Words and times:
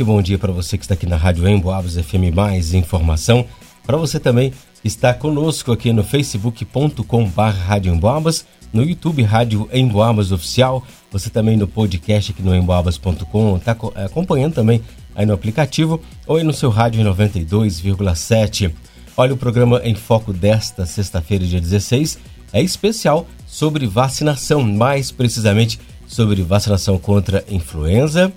ouvinte, 0.00 0.04
bom 0.04 0.22
dia 0.22 0.38
para 0.38 0.52
você 0.52 0.76
que 0.76 0.84
está 0.84 0.94
aqui 0.94 1.06
na 1.06 1.16
Rádio 1.16 1.46
Emboabas 1.48 1.94
FM 1.94 2.34
Mais 2.34 2.74
Informação. 2.74 3.44
Para 3.86 3.96
você 3.96 4.18
também 4.18 4.52
está 4.84 5.12
conosco 5.12 5.72
aqui 5.72 5.92
no 5.92 6.02
facebook.com.br 6.02 7.40
Rádio 7.66 7.92
Emboabas, 7.92 8.46
no 8.72 8.82
YouTube 8.82 9.22
Rádio 9.22 9.68
Emboabas 9.72 10.32
Oficial, 10.32 10.84
você 11.10 11.28
também 11.28 11.56
no 11.56 11.66
podcast 11.66 12.32
aqui 12.32 12.42
no 12.42 12.54
emboabas.com, 12.54 13.56
está 13.56 13.76
acompanhando 14.04 14.54
também 14.54 14.80
aí 15.14 15.26
no 15.26 15.34
aplicativo 15.34 16.00
ou 16.26 16.36
aí 16.36 16.44
no 16.44 16.52
seu 16.52 16.70
rádio 16.70 17.04
92,7. 17.04 18.72
Olha, 19.16 19.34
o 19.34 19.36
programa 19.36 19.80
em 19.84 19.94
foco 19.94 20.32
desta 20.32 20.86
sexta-feira, 20.86 21.44
dia 21.44 21.60
16, 21.60 22.18
é 22.52 22.62
especial 22.62 23.26
sobre 23.46 23.86
vacinação, 23.86 24.62
mais 24.62 25.10
precisamente 25.10 25.78
sobre 26.06 26.42
vacinação 26.42 26.98
contra 26.98 27.44
influenza, 27.48 28.32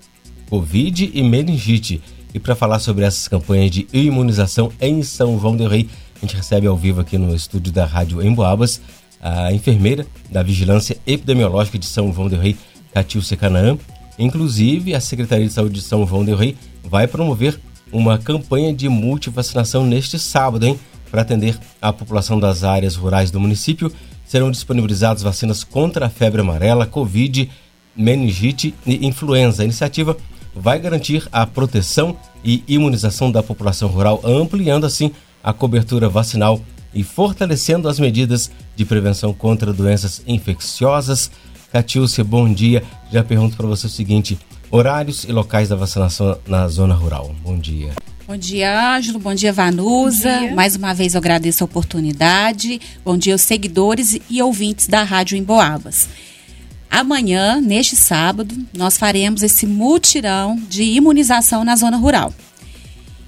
Covid 0.54 1.09
e 1.16 1.23
meningite. 1.23 1.99
E 2.31 2.38
para 2.38 2.53
falar 2.53 2.77
sobre 2.77 3.03
essas 3.03 3.27
campanhas 3.27 3.71
de 3.71 3.88
imunização 3.91 4.71
em 4.80 5.02
São 5.02 5.39
João 5.39 5.55
del 5.55 5.67
Rei, 5.67 5.89
a 6.16 6.20
gente 6.20 6.35
recebe 6.35 6.67
ao 6.67 6.77
vivo 6.77 7.02
aqui 7.02 7.17
no 7.17 7.34
estúdio 7.34 7.73
da 7.73 7.88
Rádio 7.88 8.21
Emboabas 8.21 8.80
a 9.20 9.52
enfermeira 9.52 10.05
da 10.30 10.44
Vigilância 10.44 10.95
Epidemiológica 11.08 11.80
de 11.80 11.88
São 11.88 12.13
João 12.13 12.30
del 12.30 12.39
Rei, 12.39 12.55
Catilce 12.94 13.35
Canaã. 13.35 13.80
Inclusive, 14.20 14.94
a 14.94 14.99
Secretaria 15.02 15.47
de 15.47 15.53
Saúde 15.53 15.73
de 15.73 15.81
São 15.81 16.05
João 16.05 16.23
del 16.23 16.38
Rei 16.38 16.55
vai 16.83 17.08
promover 17.08 17.59
uma 17.91 18.20
campanha 18.20 18.72
de 18.72 18.88
multivacinação 18.88 19.83
neste 19.83 20.20
sábado, 20.20 20.67
hein? 20.67 20.80
Para 21.09 21.23
atender 21.23 21.58
a 21.81 21.91
população 21.91 22.39
das 22.39 22.63
áreas 22.63 22.95
rurais 22.95 23.31
do 23.31 23.39
município, 23.39 23.91
serão 24.23 24.52
disponibilizadas 24.52 25.23
vacinas 25.23 25.63
contra 25.63 26.05
a 26.05 26.09
febre 26.11 26.41
amarela, 26.41 26.85
Covid, 26.85 27.49
meningite 27.95 28.73
e 28.85 29.05
influenza. 29.05 29.63
A 29.63 29.66
iniciativa 29.66 30.16
vai 30.55 30.80
garantir 30.80 31.27
a 31.31 31.45
proteção 31.45 32.16
e 32.43 32.63
imunização 32.67 33.31
da 33.31 33.41
população 33.41 33.89
rural, 33.89 34.22
ampliando 34.23 34.86
assim 34.86 35.11
a 35.44 35.53
cobertura 35.53 36.08
vacinal 36.08 36.61
e 36.94 37.03
fortalecendo 37.03 37.89
as 37.89 38.00
medidas 38.00 38.52
de 38.75 38.86
prevenção 38.86 39.33
contra 39.33 39.73
doenças 39.73 40.22
infecciosas. 40.28 41.31
Catiúcia, 41.72 42.23
bom 42.23 42.52
dia. 42.52 42.83
Já 43.11 43.23
pergunto 43.23 43.58
para 43.58 43.66
você 43.66 43.88
o 43.88 43.89
seguinte: 43.89 44.38
horários 44.69 45.23
e 45.23 45.31
locais 45.31 45.69
da 45.69 45.75
vacinação 45.75 46.38
na 46.47 46.67
zona 46.67 46.94
rural. 46.94 47.33
Bom 47.44 47.58
dia. 47.58 47.94
Bom 48.28 48.38
dia, 48.38 48.95
Ângelo. 48.95 49.19
Bom 49.19 49.33
dia, 49.33 49.52
Vanusa. 49.52 50.31
Bom 50.31 50.39
dia. 50.39 50.56
Mais 50.56 50.75
uma 50.75 50.94
vez 50.94 51.13
eu 51.13 51.17
agradeço 51.17 51.63
a 51.63 51.66
oportunidade. 51.66 52.80
Bom 53.03 53.17
dia 53.17 53.33
aos 53.33 53.41
seguidores 53.41 54.17
e 54.30 54.41
ouvintes 54.41 54.88
da 54.88 55.03
Rádio 55.03 55.38
Emboabas. 55.38 56.08
Amanhã, 56.95 57.59
neste 57.59 57.95
sábado, 57.95 58.55
nós 58.72 58.99
faremos 58.99 59.41
esse 59.41 59.66
mutirão 59.66 60.55
de 60.69 60.83
imunização 60.83 61.63
na 61.63 61.75
zona 61.75 61.97
rural. 61.97 62.31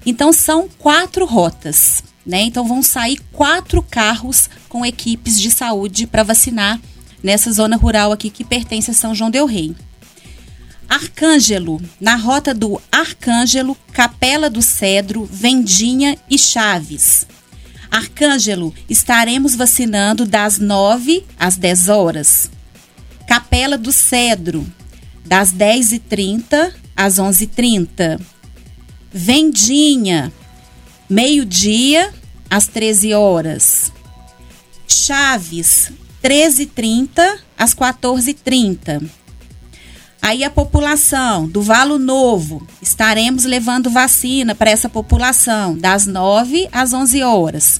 Então 0.05 0.31
são 0.31 0.69
quatro 0.77 1.25
rotas, 1.25 2.03
né? 2.23 2.43
Então 2.43 2.67
vão 2.67 2.83
sair 2.83 3.19
quatro 3.33 3.81
carros 3.81 4.51
com 4.69 4.85
equipes 4.85 5.41
de 5.41 5.49
saúde 5.49 6.05
para 6.05 6.21
vacinar 6.21 6.79
nessa 7.23 7.51
zona 7.51 7.75
rural 7.75 8.11
aqui 8.11 8.29
que 8.29 8.43
pertence 8.43 8.91
a 8.91 8.93
São 8.93 9.15
João 9.15 9.31
del 9.31 9.47
Rei. 9.47 9.75
Arcângelo, 10.87 11.81
na 11.99 12.15
rota 12.15 12.53
do 12.53 12.79
Arcângelo, 12.91 13.75
Capela 13.91 14.47
do 14.47 14.61
Cedro, 14.61 15.25
Vendinha 15.25 16.19
e 16.29 16.37
Chaves. 16.37 17.25
Arcângelo, 17.89 18.71
estaremos 18.87 19.55
vacinando 19.55 20.23
das 20.23 20.59
9 20.59 21.25
às 21.39 21.57
10 21.57 21.89
horas. 21.89 22.54
Capela 23.27 23.77
do 23.77 23.91
Cedro, 23.91 24.65
das 25.25 25.51
10h30 25.51 26.73
às 26.95 27.15
11h30. 27.15 28.19
Vendinha, 29.11 30.31
meio-dia 31.09 32.13
às 32.49 32.67
13 32.67 33.13
horas. 33.13 33.91
Chaves, 34.87 35.91
13h30 36.23 37.39
às 37.57 37.73
14h30. 37.73 39.09
Aí 40.21 40.43
a 40.43 40.49
população 40.49 41.47
do 41.47 41.61
Valo 41.61 41.99
Novo, 41.99 42.65
estaremos 42.81 43.43
levando 43.43 43.91
vacina 43.91 44.55
para 44.55 44.71
essa 44.71 44.89
população 44.89 45.77
das 45.77 46.07
9 46.07 46.67
às 46.71 46.93
11 46.93 47.21
horas. 47.21 47.79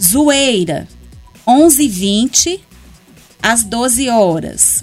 Zoeira, 0.00 0.86
11h20 1.46 2.60
às 3.44 3.62
12 3.62 4.08
horas. 4.08 4.82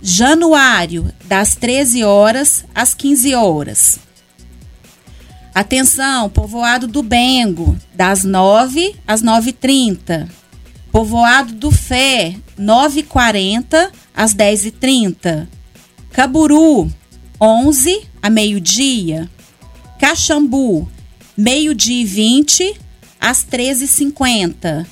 Januário, 0.00 1.12
das 1.26 1.54
13 1.54 2.02
horas 2.02 2.64
às 2.74 2.94
15 2.94 3.34
horas. 3.34 3.98
Atenção, 5.54 6.30
povoado 6.30 6.86
do 6.88 7.02
Bengo, 7.02 7.76
das 7.94 8.24
9 8.24 8.96
às 9.06 9.22
9h30. 9.22 10.26
Povoado 10.90 11.52
do 11.52 11.70
Fé, 11.70 12.34
9h40 12.58 13.90
às 14.16 14.34
10h30. 14.34 15.46
Caburu, 16.10 16.90
11 17.38 18.08
a 18.22 18.30
meio-dia. 18.30 19.28
Caxambu, 19.98 20.88
meio-dia 21.36 22.00
e 22.00 22.06
20 22.06 22.80
às 23.20 23.44
13h50. 23.44 24.86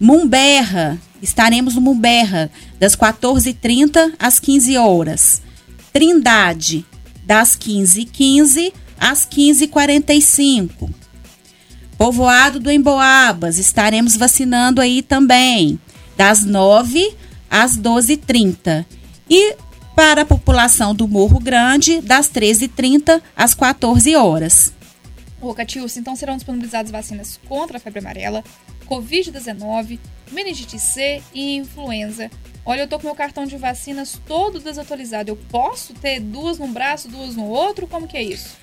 Mumberra, 0.00 0.98
estaremos 1.22 1.76
no 1.76 1.80
Mumberra, 1.80 2.50
das 2.78 2.96
14h30 2.96 4.12
às 4.18 4.38
15 4.40 4.76
horas. 4.76 5.40
Trindade, 5.92 6.84
das 7.24 7.56
15h15 7.56 8.72
às 8.98 9.26
15h45. 9.26 10.90
Povoado 11.96 12.58
do 12.58 12.70
Emboabas, 12.70 13.58
estaremos 13.58 14.16
vacinando 14.16 14.80
aí 14.80 15.02
também, 15.02 15.78
das 16.16 16.44
9 16.44 17.14
às 17.48 17.78
12h30. 17.78 18.84
E 19.30 19.56
para 19.94 20.22
a 20.22 20.26
população 20.26 20.94
do 20.94 21.06
Morro 21.06 21.38
Grande, 21.38 22.00
das 22.00 22.28
13h30 22.28 23.22
às 23.36 23.54
14 23.54 24.16
horas. 24.16 24.72
Ô, 25.40 25.52
Catius, 25.52 25.96
então 25.96 26.16
serão 26.16 26.36
disponibilizadas 26.36 26.90
vacinas 26.90 27.38
contra 27.48 27.76
a 27.76 27.80
febre 27.80 27.98
amarela, 27.98 28.42
Covid-19, 28.88 29.98
meningite 30.32 30.78
C 30.78 31.22
e 31.32 31.56
influenza. 31.56 32.30
Olha, 32.64 32.82
eu 32.82 32.88
tô 32.88 32.98
com 32.98 33.06
meu 33.06 33.14
cartão 33.14 33.44
de 33.44 33.56
vacinas 33.56 34.20
todo 34.26 34.60
desatualizado. 34.60 35.30
Eu 35.30 35.36
posso 35.36 35.94
ter 35.94 36.20
duas 36.20 36.58
num 36.58 36.72
braço, 36.72 37.08
duas 37.08 37.34
no 37.34 37.46
outro? 37.46 37.86
Como 37.86 38.06
que 38.06 38.16
é 38.16 38.22
isso? 38.22 38.56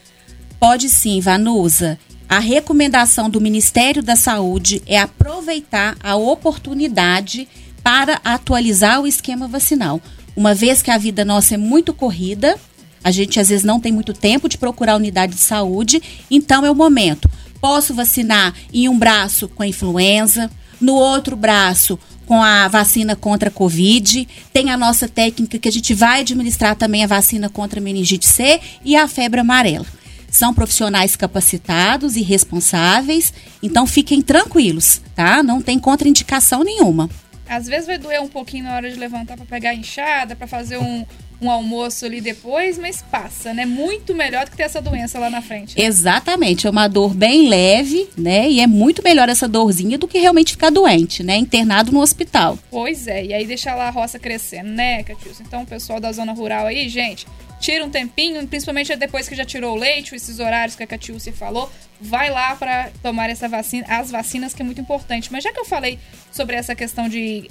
Pode 0.59 0.89
sim, 0.89 1.19
Vanusa. 1.19 1.99
A 2.27 2.39
recomendação 2.39 3.29
do 3.29 3.41
Ministério 3.41 4.03
da 4.03 4.15
Saúde 4.15 4.81
é 4.85 4.97
aproveitar 4.97 5.97
a 6.01 6.15
oportunidade 6.15 7.47
para 7.83 8.21
atualizar 8.23 9.01
o 9.01 9.07
esquema 9.07 9.47
vacinal 9.47 10.01
uma 10.39 10.53
vez 10.53 10.81
que 10.81 10.89
a 10.89 10.97
vida 10.97 11.25
nossa 11.25 11.55
é 11.55 11.57
muito 11.57 11.93
corrida, 11.93 12.57
a 13.03 13.11
gente 13.11 13.41
às 13.41 13.49
vezes 13.49 13.65
não 13.65 13.77
tem 13.77 13.91
muito 13.91 14.13
tempo 14.13 14.47
de 14.47 14.57
procurar 14.57 14.95
unidade 14.95 15.35
de 15.35 15.41
saúde, 15.41 16.01
então 16.31 16.65
é 16.65 16.71
o 16.71 16.75
momento. 16.75 17.29
Posso 17.59 17.93
vacinar 17.93 18.53
em 18.71 18.87
um 18.87 18.97
braço 18.97 19.49
com 19.49 19.63
a 19.63 19.67
influenza, 19.67 20.49
no 20.79 20.95
outro 20.95 21.35
braço 21.35 21.99
com 22.25 22.41
a 22.43 22.67
vacina 22.67 23.15
contra 23.15 23.49
a 23.49 23.51
Covid. 23.51 24.27
Tem 24.53 24.69
a 24.69 24.77
nossa 24.77 25.07
técnica 25.07 25.57
que 25.57 25.67
a 25.67 25.71
gente 25.71 25.93
vai 25.93 26.21
administrar 26.21 26.75
também 26.75 27.03
a 27.03 27.07
vacina 27.07 27.49
contra 27.49 27.79
a 27.79 27.83
meningite 27.83 28.27
C 28.27 28.61
e 28.85 28.95
a 28.95 29.07
febre 29.07 29.39
amarela. 29.39 29.85
São 30.29 30.53
profissionais 30.53 31.15
capacitados 31.15 32.15
e 32.15 32.21
responsáveis, 32.21 33.33
então 33.63 33.87
fiquem 33.87 34.21
tranquilos, 34.21 35.01
tá? 35.15 35.41
Não 35.41 35.59
tem 35.59 35.79
contraindicação 35.79 36.63
nenhuma. 36.63 37.09
Às 37.47 37.65
vezes 37.65 37.87
vai 37.87 37.97
doer 37.97 38.21
um 38.21 38.27
pouquinho 38.27 38.65
na 38.65 38.75
hora 38.75 38.91
de 38.91 38.99
levantar 38.99 39.35
para 39.35 39.45
pegar 39.45 39.71
a 39.71 39.75
enxada, 39.75 40.35
para 40.35 40.45
fazer 40.45 40.77
um, 40.77 41.03
um 41.41 41.49
almoço 41.49 42.05
ali 42.05 42.19
depois, 42.21 42.77
mas 42.77 43.01
passa, 43.01 43.53
né? 43.53 43.65
Muito 43.65 44.13
melhor 44.13 44.45
do 44.45 44.51
que 44.51 44.57
ter 44.57 44.63
essa 44.63 44.81
doença 44.81 45.19
lá 45.19 45.29
na 45.29 45.41
frente. 45.41 45.77
Né? 45.77 45.85
Exatamente, 45.85 46.67
é 46.67 46.69
uma 46.69 46.87
dor 46.87 47.13
bem 47.13 47.47
leve, 47.47 48.09
né? 48.17 48.49
E 48.49 48.59
é 48.59 48.67
muito 48.67 49.01
melhor 49.03 49.29
essa 49.29 49.47
dorzinha 49.47 49.97
do 49.97 50.07
que 50.07 50.19
realmente 50.19 50.51
ficar 50.51 50.69
doente, 50.69 51.23
né? 51.23 51.37
Internado 51.37 51.91
no 51.91 52.01
hospital. 52.01 52.57
Pois 52.69 53.07
é, 53.07 53.25
e 53.25 53.33
aí 53.33 53.45
deixar 53.45 53.75
lá 53.75 53.87
a 53.87 53.91
roça 53.91 54.19
crescendo, 54.19 54.69
né, 54.69 55.03
Catius? 55.03 55.39
Então, 55.39 55.63
o 55.63 55.65
pessoal 55.65 55.99
da 55.99 56.11
zona 56.11 56.33
rural 56.33 56.65
aí, 56.65 56.89
gente, 56.89 57.25
tira 57.59 57.85
um 57.85 57.89
tempinho, 57.89 58.47
principalmente 58.47 58.95
depois 58.95 59.27
que 59.27 59.35
já 59.35 59.45
tirou 59.45 59.75
o 59.75 59.79
leite, 59.79 60.15
esses 60.15 60.39
horários 60.39 60.75
que 60.75 60.83
a 60.83 60.87
Catiúcia 60.87 61.33
falou, 61.33 61.69
vai 61.99 62.29
lá 62.29 62.55
para 62.55 62.91
tomar 63.03 63.29
essa 63.29 63.49
vacina, 63.49 63.85
as 63.89 64.09
vacinas 64.09 64.53
que 64.53 64.61
é 64.61 64.65
muito 64.65 64.79
importante. 64.79 65.31
Mas 65.31 65.43
já 65.43 65.51
que 65.51 65.59
eu 65.59 65.65
falei 65.65 65.99
sobre 66.31 66.55
essa 66.55 66.73
questão 66.73 67.09
de 67.09 67.47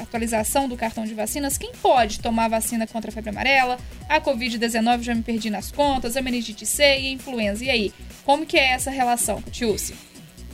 atualização 0.00 0.68
do 0.68 0.76
cartão 0.76 1.04
de 1.04 1.14
vacinas, 1.14 1.56
quem 1.56 1.72
pode 1.72 2.20
tomar 2.20 2.48
vacina 2.48 2.86
contra 2.86 3.10
a 3.10 3.14
febre 3.14 3.30
amarela, 3.30 3.78
a 4.08 4.20
Covid-19, 4.20 5.02
já 5.02 5.14
me 5.14 5.22
perdi 5.22 5.48
nas 5.48 5.72
contas, 5.72 6.16
a 6.16 6.22
meningite 6.22 6.66
C 6.66 6.82
e 6.82 7.06
a 7.08 7.10
influenza. 7.10 7.64
E 7.64 7.70
aí, 7.70 7.92
como 8.24 8.44
que 8.44 8.58
é 8.58 8.72
essa 8.72 8.90
relação, 8.90 9.40
Catiúcia? 9.40 9.96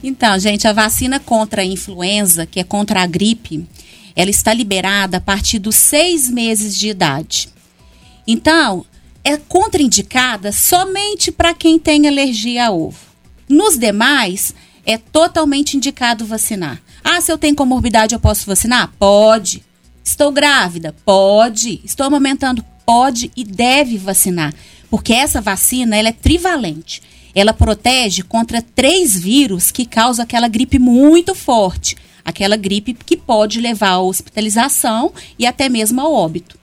Então, 0.05 0.39
gente, 0.39 0.67
a 0.67 0.73
vacina 0.73 1.21
contra 1.21 1.63
a 1.63 1.65
influenza, 1.65 2.47
que 2.47 2.61
é 2.61 2.65
contra 2.65 3.03
a 3.03 3.07
gripe, 3.07 3.67
ela 4.15 4.31
está 4.31 4.53
liberada 4.53 5.17
a 5.17 5.21
partir 5.21 5.59
dos 5.59 5.77
seis 5.77 6.29
meses 6.29 6.79
de 6.79 6.89
idade. 6.89 7.49
Então, 8.27 8.85
é 9.25 9.37
contraindicada 9.37 10.51
somente 10.53 11.31
para 11.31 11.55
quem 11.55 11.79
tem 11.79 12.07
alergia 12.09 12.67
a 12.67 12.71
ovo. 12.71 12.99
Nos 13.49 13.79
demais, 13.79 14.55
é 14.85 14.99
totalmente 14.99 15.77
indicado 15.77 16.27
vacinar. 16.27 16.81
Ah, 17.05 17.21
se 17.21 17.31
eu 17.31 17.39
tenho 17.39 17.55
comorbidade, 17.55 18.15
eu 18.15 18.21
posso 18.21 18.47
vacinar? 18.47 18.93
Pode. 18.99 19.65
Estou 20.05 20.33
grávida? 20.33 20.95
Pode. 21.05 21.81
Estou 21.85 22.07
amamentando? 22.07 22.65
Pode 22.85 23.31
e 23.37 23.45
deve 23.45 23.97
vacinar. 23.97 24.53
Porque 24.91 25.13
essa 25.13 25.41
vacina 25.41 25.97
ela 25.97 26.09
é 26.09 26.13
trivalente. 26.13 27.03
Ela 27.35 27.53
protege 27.53 28.23
contra 28.23 28.61
três 28.61 29.19
vírus 29.19 29.71
que 29.71 29.87
causam 29.87 30.25
aquela 30.25 30.49
gripe 30.49 30.79
muito 30.79 31.35
forte. 31.35 31.97
Aquela 32.25 32.57
gripe 32.57 32.95
que 32.95 33.17
pode 33.17 33.61
levar 33.61 33.91
à 33.91 34.01
hospitalização 34.01 35.13
e 35.39 35.47
até 35.47 35.69
mesmo 35.69 36.01
ao 36.01 36.13
óbito. 36.13 36.62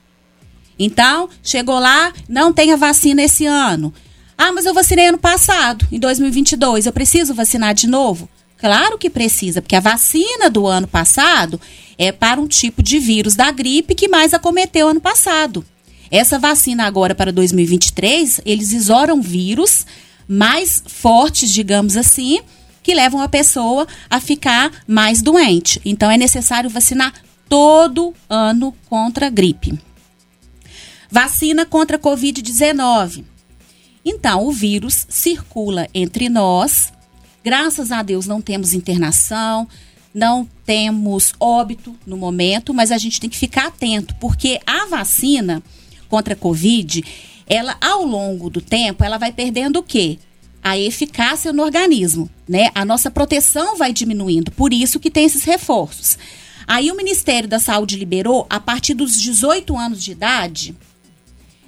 Então, 0.80 1.30
chegou 1.44 1.78
lá, 1.78 2.14
não 2.28 2.54
tem 2.54 2.72
a 2.72 2.78
vacina 2.78 3.22
esse 3.22 3.46
ano. 3.46 3.94
Ah, 4.38 4.54
mas 4.54 4.66
eu 4.66 4.74
vacinei 4.74 5.08
ano 5.08 5.18
passado, 5.18 5.86
em 5.92 6.00
2022. 6.00 6.86
Eu 6.86 6.94
preciso 6.94 7.34
vacinar 7.34 7.74
de 7.74 7.88
novo? 7.88 8.30
Claro 8.58 8.98
que 8.98 9.10
precisa, 9.10 9.62
porque 9.62 9.76
a 9.76 9.82
vacina 9.82 10.50
do 10.50 10.66
ano 10.66 10.88
passado 10.88 11.60
é 11.98 12.12
para 12.12 12.40
um 12.40 12.48
tipo 12.48 12.82
de 12.82 13.00
vírus 13.00 13.36
da 13.36 13.52
gripe 13.52 13.96
que 13.96 14.08
mais 14.08 14.34
acometeu 14.34 14.88
ano 14.88 15.02
passado. 15.02 15.66
Essa 16.10 16.40
vacina 16.40 16.86
agora 16.86 17.14
para 17.14 17.32
2023, 17.32 18.42
eles 18.46 18.72
isolam 18.72 19.22
vírus 19.22 19.86
mais 20.28 20.84
fortes, 20.88 21.52
digamos 21.52 21.98
assim, 21.98 22.40
que 22.82 22.94
levam 22.94 23.22
a 23.22 23.30
pessoa 23.30 23.88
a 24.10 24.20
ficar 24.20 24.72
mais 24.88 25.22
doente. 25.22 25.82
Então 25.84 26.10
é 26.10 26.18
necessário 26.18 26.70
vacinar 26.70 27.14
todo 27.48 28.14
ano 28.30 28.74
contra 28.90 29.28
a 29.28 29.30
gripe. 29.30 29.80
Vacina 31.12 31.66
contra 31.66 31.98
a 31.98 32.00
Covid-19. 32.00 33.24
Então, 34.06 34.46
o 34.46 34.52
vírus 34.52 35.08
circula 35.10 35.88
entre 35.94 36.30
nós. 36.30 36.94
Graças 37.44 37.92
a 37.92 38.04
Deus 38.04 38.28
não 38.28 38.42
temos 38.42 38.74
internação, 38.74 39.68
não 40.14 40.48
temos 40.66 41.34
óbito 41.40 41.96
no 42.06 42.16
momento, 42.16 42.74
mas 42.74 42.92
a 42.92 42.98
gente 42.98 43.20
tem 43.20 43.30
que 43.30 43.38
ficar 43.38 43.68
atento, 43.68 44.16
porque 44.20 44.60
a 44.66 44.86
vacina 44.86 45.64
contra 46.08 46.34
a 46.34 46.38
Covid, 46.38 47.04
ela 47.48 47.76
ao 47.82 48.04
longo 48.04 48.50
do 48.50 48.62
tempo, 48.62 49.04
ela 49.04 49.18
vai 49.18 49.32
perdendo 49.32 49.80
o 49.80 49.84
quê? 49.84 50.20
A 50.62 50.78
eficácia 50.78 51.54
no 51.54 51.64
organismo, 51.64 52.30
né? 52.48 52.70
A 52.76 52.84
nossa 52.84 53.10
proteção 53.10 53.78
vai 53.78 53.94
diminuindo, 53.94 54.52
por 54.52 54.74
isso 54.74 55.00
que 55.00 55.10
tem 55.10 55.26
esses 55.26 55.44
reforços. 55.44 56.18
Aí 56.68 56.92
o 56.92 56.96
Ministério 56.96 57.50
da 57.50 57.60
Saúde 57.60 57.96
liberou, 57.96 58.46
a 58.50 58.60
partir 58.60 58.94
dos 58.94 59.20
18 59.20 59.76
anos 59.76 60.04
de 60.04 60.12
idade, 60.12 60.76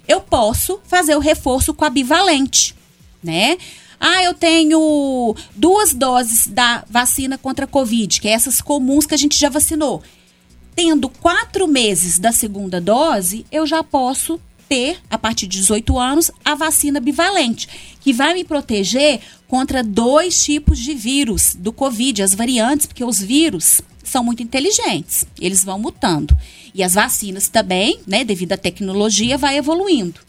eu 0.08 0.22
posso 0.22 0.80
fazer 0.84 1.16
o 1.16 1.20
reforço 1.20 1.74
com 1.74 1.86
a 1.86 1.90
bivalente, 1.90 2.76
né? 3.24 3.58
Ah, 4.00 4.24
eu 4.24 4.34
tenho 4.34 5.36
duas 5.56 5.94
doses 5.94 6.48
da 6.48 6.84
vacina 6.90 7.38
contra 7.38 7.66
a 7.66 7.68
Covid, 7.68 8.20
que 8.20 8.28
é 8.28 8.32
essas 8.32 8.60
comuns 8.60 9.06
que 9.06 9.14
a 9.14 9.18
gente 9.18 9.38
já 9.38 9.48
vacinou. 9.48 10.02
Tendo 10.76 11.08
quatro 11.08 11.68
meses 11.68 12.18
da 12.18 12.32
segunda 12.32 12.82
dose, 12.82 13.46
eu 13.52 13.68
já 13.68 13.84
posso 13.84 14.40
ter, 14.68 14.98
a 15.10 15.18
partir 15.18 15.46
de 15.46 15.60
18 15.60 16.00
anos, 16.00 16.32
a 16.44 16.56
vacina 16.56 17.00
bivalente, 17.00 17.68
que 18.00 18.12
vai 18.12 18.34
me 18.34 18.44
proteger 18.44 19.20
contra 19.48 19.84
dois 19.84 20.44
tipos 20.44 20.80
de 20.80 20.94
vírus 20.94 21.54
do 21.54 21.72
Covid, 21.72 22.24
as 22.24 22.34
variantes, 22.34 22.88
porque 22.88 23.04
os 23.04 23.20
vírus 23.20 23.82
são 24.04 24.24
muito 24.24 24.44
inteligentes, 24.44 25.26
eles 25.40 25.64
vão 25.64 25.80
mutando. 25.80 26.36
E 26.74 26.84
as 26.84 26.94
vacinas 26.94 27.48
também, 27.48 28.00
né, 28.08 28.24
devido 28.24 28.54
à 28.54 28.58
tecnologia, 28.58 29.38
vai 29.38 29.58
evoluindo. 29.58 30.20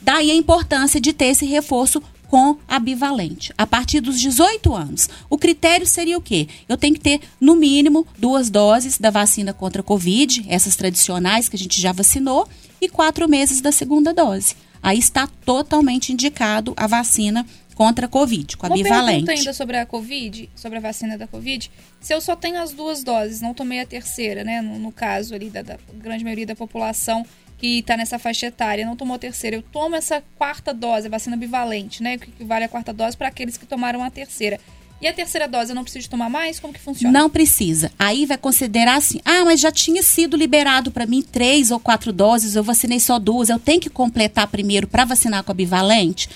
Daí 0.00 0.30
a 0.30 0.34
importância 0.34 1.00
de 1.00 1.12
ter 1.12 1.26
esse 1.26 1.46
reforço 1.46 2.02
com 2.32 2.56
a 2.66 2.78
bivalente, 2.78 3.52
a 3.58 3.66
partir 3.66 4.00
dos 4.00 4.18
18 4.18 4.74
anos. 4.74 5.06
O 5.28 5.36
critério 5.36 5.86
seria 5.86 6.16
o 6.16 6.22
quê? 6.22 6.48
Eu 6.66 6.78
tenho 6.78 6.94
que 6.94 7.00
ter, 7.00 7.20
no 7.38 7.54
mínimo, 7.54 8.06
duas 8.18 8.48
doses 8.48 8.96
da 8.96 9.10
vacina 9.10 9.52
contra 9.52 9.82
a 9.82 9.84
Covid, 9.84 10.46
essas 10.48 10.74
tradicionais 10.74 11.46
que 11.46 11.56
a 11.56 11.58
gente 11.58 11.78
já 11.78 11.92
vacinou, 11.92 12.48
e 12.80 12.88
quatro 12.88 13.28
meses 13.28 13.60
da 13.60 13.70
segunda 13.70 14.14
dose. 14.14 14.56
Aí 14.82 14.98
está 14.98 15.28
totalmente 15.44 16.10
indicado 16.10 16.72
a 16.74 16.86
vacina 16.86 17.46
contra 17.82 18.06
a 18.06 18.08
Covid, 18.08 18.56
com 18.56 18.66
a 18.66 18.68
Uma 18.68 18.76
bivalente. 18.76 19.06
pergunta 19.06 19.32
ainda 19.32 19.52
sobre 19.52 19.76
a 19.76 19.84
Covid, 19.84 20.48
sobre 20.54 20.78
a 20.78 20.80
vacina 20.80 21.18
da 21.18 21.26
Covid. 21.26 21.68
Se 22.00 22.14
eu 22.14 22.20
só 22.20 22.36
tenho 22.36 22.62
as 22.62 22.72
duas 22.72 23.02
doses, 23.02 23.40
não 23.40 23.52
tomei 23.52 23.80
a 23.80 23.86
terceira, 23.86 24.44
né? 24.44 24.60
No, 24.60 24.78
no 24.78 24.92
caso 24.92 25.34
ali 25.34 25.50
da, 25.50 25.62
da, 25.62 25.76
grande 25.94 26.22
maioria 26.22 26.46
da 26.46 26.54
população 26.54 27.26
que 27.58 27.80
está 27.80 27.96
nessa 27.96 28.20
faixa 28.20 28.46
etária, 28.46 28.86
não 28.86 28.94
tomou 28.94 29.16
a 29.16 29.18
terceira, 29.18 29.56
eu 29.56 29.62
tomo 29.62 29.96
essa 29.96 30.22
quarta 30.36 30.72
dose, 30.72 31.08
a 31.08 31.10
vacina 31.10 31.36
bivalente, 31.36 32.04
né? 32.04 32.18
Que 32.18 32.28
equivale 32.28 32.64
à 32.64 32.68
quarta 32.68 32.92
dose 32.92 33.16
para 33.16 33.26
aqueles 33.26 33.56
que 33.56 33.66
tomaram 33.66 34.02
a 34.04 34.10
terceira. 34.10 34.60
E 35.00 35.08
a 35.08 35.12
terceira 35.12 35.48
dose 35.48 35.72
eu 35.72 35.74
não 35.74 35.82
preciso 35.82 36.08
tomar 36.08 36.30
mais? 36.30 36.60
Como 36.60 36.72
que 36.72 36.78
funciona? 36.78 37.18
Não 37.18 37.28
precisa. 37.28 37.90
Aí 37.98 38.26
vai 38.26 38.38
considerar 38.38 38.98
assim: 38.98 39.20
ah, 39.24 39.44
mas 39.44 39.58
já 39.58 39.72
tinha 39.72 40.04
sido 40.04 40.36
liberado 40.36 40.92
para 40.92 41.04
mim 41.04 41.20
três 41.20 41.72
ou 41.72 41.80
quatro 41.80 42.12
doses, 42.12 42.54
eu 42.54 42.62
vacinei 42.62 43.00
só 43.00 43.18
duas, 43.18 43.48
eu 43.48 43.58
tenho 43.58 43.80
que 43.80 43.90
completar 43.90 44.46
primeiro 44.46 44.86
para 44.86 45.04
vacinar 45.04 45.42
com 45.42 45.50
a 45.50 45.54
bivalente? 45.54 46.28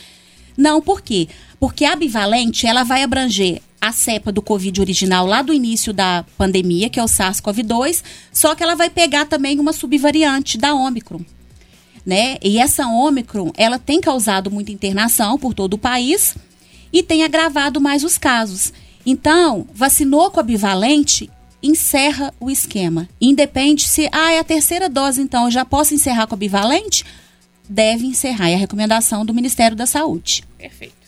Não, 0.57 0.81
por 0.81 1.03
quê? 1.03 1.29
Porque 1.61 1.85
a 1.85 1.95
bivalente, 1.95 2.67
ela 2.67 2.83
vai 2.83 3.03
abranger 3.03 3.61
a 3.81 3.93
cepa 3.93 4.33
do 4.33 4.41
Covid 4.41 4.81
original 4.81 5.27
lá 5.27 5.43
do 5.43 5.53
início 5.53 5.93
da 5.93 6.25
pandemia, 6.39 6.89
que 6.89 6.99
é 6.99 7.03
o 7.03 7.07
SARS-CoV-2, 7.07 8.03
só 8.33 8.55
que 8.55 8.63
ela 8.63 8.75
vai 8.75 8.89
pegar 8.89 9.27
também 9.27 9.61
uma 9.61 9.73
subvariante 9.73 10.57
da 10.57 10.75
Omicron. 10.75 11.21
Né? 12.05 12.39
E 12.43 12.59
essa 12.59 12.87
Omicron, 12.87 13.53
ela 13.57 13.79
tem 13.79 14.01
causado 14.01 14.51
muita 14.51 14.73
internação 14.73 15.39
por 15.39 15.53
todo 15.53 15.75
o 15.75 15.79
país 15.79 16.37
e 16.93 17.03
tem 17.03 17.23
agravado 17.23 17.81
mais 17.81 18.03
os 18.03 18.17
casos. 18.17 18.73
Então, 19.05 19.67
vacinou 19.75 20.31
com 20.31 20.41
a 20.41 20.43
bivalente, 20.43 21.31
encerra 21.63 22.33
o 22.41 22.51
esquema. 22.51 23.09
Independe 23.21 23.87
se, 23.87 24.09
ah, 24.11 24.33
é 24.33 24.39
a 24.39 24.45
terceira 24.45 24.89
dose, 24.89 25.21
então 25.21 25.45
eu 25.45 25.51
já 25.51 25.65
posso 25.65 25.95
encerrar 25.95 26.27
com 26.27 26.35
a 26.35 26.39
bivalente? 26.39 27.05
deve 27.69 28.07
encerrar. 28.07 28.51
É 28.51 28.55
a 28.55 28.59
recomendação 28.59 29.25
do 29.25 29.35
Ministério 29.35 29.77
da 29.77 29.87
Saúde. 29.87 30.45
Perfeito. 30.59 31.07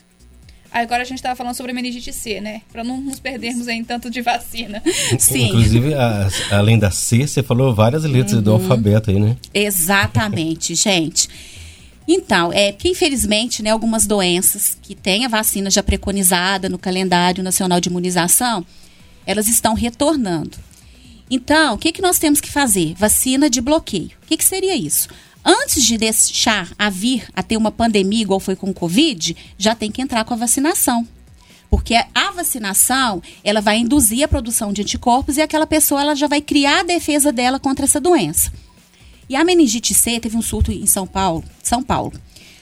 Agora 0.70 1.02
a 1.02 1.04
gente 1.04 1.16
estava 1.18 1.34
falando 1.34 1.54
sobre 1.54 1.72
a 1.72 1.74
meningite 1.74 2.12
C, 2.12 2.40
né? 2.40 2.62
Para 2.70 2.84
não 2.84 3.00
nos 3.00 3.18
perdermos 3.18 3.68
em 3.68 3.82
tanto 3.82 4.10
de 4.10 4.20
vacina. 4.20 4.82
Sim. 5.18 5.48
Inclusive, 5.48 5.94
a, 5.94 6.28
além 6.50 6.78
da 6.78 6.90
C, 6.90 7.26
você 7.26 7.42
falou 7.42 7.74
várias 7.74 8.04
letras 8.04 8.34
uhum. 8.34 8.42
do 8.42 8.52
alfabeto 8.52 9.10
aí, 9.10 9.18
né? 9.18 9.36
Exatamente, 9.54 10.74
gente. 10.76 11.28
Então, 12.06 12.52
é 12.52 12.72
que 12.72 12.88
infelizmente, 12.88 13.62
né, 13.62 13.70
algumas 13.70 14.06
doenças 14.06 14.76
que 14.80 14.94
têm 14.94 15.24
a 15.24 15.28
vacina 15.28 15.70
já 15.70 15.82
preconizada 15.82 16.68
no 16.68 16.78
calendário 16.78 17.42
nacional 17.42 17.80
de 17.80 17.88
imunização, 17.88 18.64
elas 19.26 19.48
estão 19.48 19.74
retornando. 19.74 20.56
Então, 21.30 21.74
o 21.74 21.78
que, 21.78 21.92
que 21.92 22.00
nós 22.00 22.18
temos 22.18 22.40
que 22.40 22.50
fazer? 22.50 22.94
Vacina 22.94 23.50
de 23.50 23.60
bloqueio. 23.60 24.12
O 24.22 24.26
que, 24.26 24.36
que 24.36 24.44
seria 24.44 24.74
isso? 24.74 25.08
Antes 25.44 25.84
de 25.84 25.96
deixar 25.96 26.70
a 26.78 26.90
vir 26.90 27.28
a 27.34 27.42
ter 27.42 27.56
uma 27.56 27.70
pandemia 27.70 28.22
igual 28.22 28.40
foi 28.40 28.56
com 28.56 28.70
o 28.70 28.74
Covid, 28.74 29.36
já 29.56 29.74
tem 29.74 29.90
que 29.90 30.02
entrar 30.02 30.24
com 30.24 30.34
a 30.34 30.36
vacinação. 30.38 31.06
Porque 31.70 31.94
a 32.14 32.30
vacinação, 32.30 33.22
ela 33.44 33.60
vai 33.60 33.78
induzir 33.78 34.24
a 34.24 34.28
produção 34.28 34.72
de 34.72 34.82
anticorpos 34.82 35.36
e 35.36 35.42
aquela 35.42 35.66
pessoa 35.66 36.00
ela 36.00 36.14
já 36.14 36.26
vai 36.26 36.40
criar 36.40 36.80
a 36.80 36.84
defesa 36.84 37.30
dela 37.30 37.58
contra 37.58 37.84
essa 37.84 38.00
doença. 38.00 38.52
E 39.28 39.36
a 39.36 39.44
meningite 39.44 39.92
C 39.92 40.18
teve 40.18 40.36
um 40.36 40.42
surto 40.42 40.72
em 40.72 40.86
São 40.86 41.06
Paulo, 41.06 41.44
São 41.62 41.82
Paulo. 41.82 42.14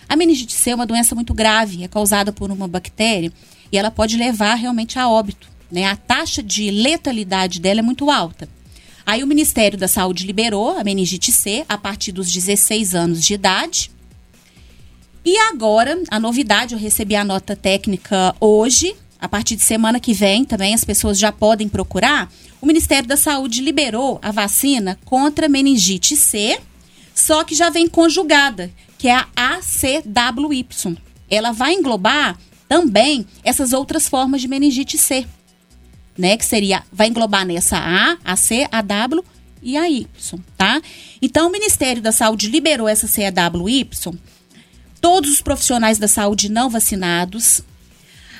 A 0.08 0.16
meningite 0.16 0.54
C 0.54 0.70
é 0.70 0.74
uma 0.74 0.86
doença 0.86 1.14
muito 1.14 1.32
grave, 1.32 1.84
é 1.84 1.88
causada 1.88 2.32
por 2.32 2.50
uma 2.50 2.66
bactéria 2.66 3.32
e 3.70 3.78
ela 3.78 3.90
pode 3.90 4.16
levar 4.16 4.54
realmente 4.54 4.98
a 4.98 5.08
óbito. 5.08 5.48
Né? 5.70 5.84
A 5.84 5.96
taxa 5.96 6.42
de 6.42 6.70
letalidade 6.70 7.60
dela 7.60 7.80
é 7.80 7.82
muito 7.82 8.10
alta. 8.10 8.48
Aí 9.06 9.22
o 9.22 9.26
Ministério 9.26 9.78
da 9.78 9.86
Saúde 9.86 10.26
liberou 10.26 10.76
a 10.76 10.82
meningite 10.82 11.30
C 11.30 11.64
a 11.68 11.78
partir 11.78 12.10
dos 12.10 12.32
16 12.32 12.92
anos 12.92 13.24
de 13.24 13.34
idade. 13.34 13.92
E 15.24 15.38
agora, 15.38 16.02
a 16.10 16.18
novidade, 16.18 16.74
eu 16.74 16.80
recebi 16.80 17.14
a 17.14 17.24
nota 17.24 17.54
técnica 17.54 18.34
hoje, 18.40 18.96
a 19.20 19.28
partir 19.28 19.54
de 19.54 19.62
semana 19.62 20.00
que 20.00 20.12
vem 20.12 20.44
também 20.44 20.74
as 20.74 20.84
pessoas 20.84 21.20
já 21.20 21.30
podem 21.30 21.68
procurar. 21.68 22.28
O 22.60 22.66
Ministério 22.66 23.08
da 23.08 23.16
Saúde 23.16 23.62
liberou 23.62 24.18
a 24.20 24.32
vacina 24.32 24.98
contra 25.04 25.48
meningite 25.48 26.16
C, 26.16 26.58
só 27.14 27.44
que 27.44 27.54
já 27.54 27.70
vem 27.70 27.88
conjugada, 27.88 28.72
que 28.98 29.06
é 29.06 29.14
a 29.14 29.28
ACWY. 29.36 30.66
Ela 31.30 31.52
vai 31.52 31.74
englobar 31.74 32.36
também 32.68 33.24
essas 33.44 33.72
outras 33.72 34.08
formas 34.08 34.40
de 34.40 34.48
meningite 34.48 34.98
C 34.98 35.24
né? 36.16 36.36
Que 36.36 36.44
seria, 36.44 36.82
vai 36.92 37.08
englobar 37.08 37.46
nessa 37.46 37.76
A, 37.76 38.16
a 38.24 38.36
C, 38.36 38.66
a 38.70 38.82
W 38.82 39.24
e 39.62 39.76
a 39.76 39.88
Y, 39.88 40.06
tá? 40.56 40.80
Então, 41.20 41.48
o 41.48 41.52
Ministério 41.52 42.00
da 42.00 42.12
Saúde 42.12 42.48
liberou 42.48 42.88
essa 42.88 43.08
CAWY, 43.08 43.88
todos 45.00 45.30
os 45.30 45.42
profissionais 45.42 45.98
da 45.98 46.08
saúde 46.08 46.48
não 46.48 46.70
vacinados, 46.70 47.62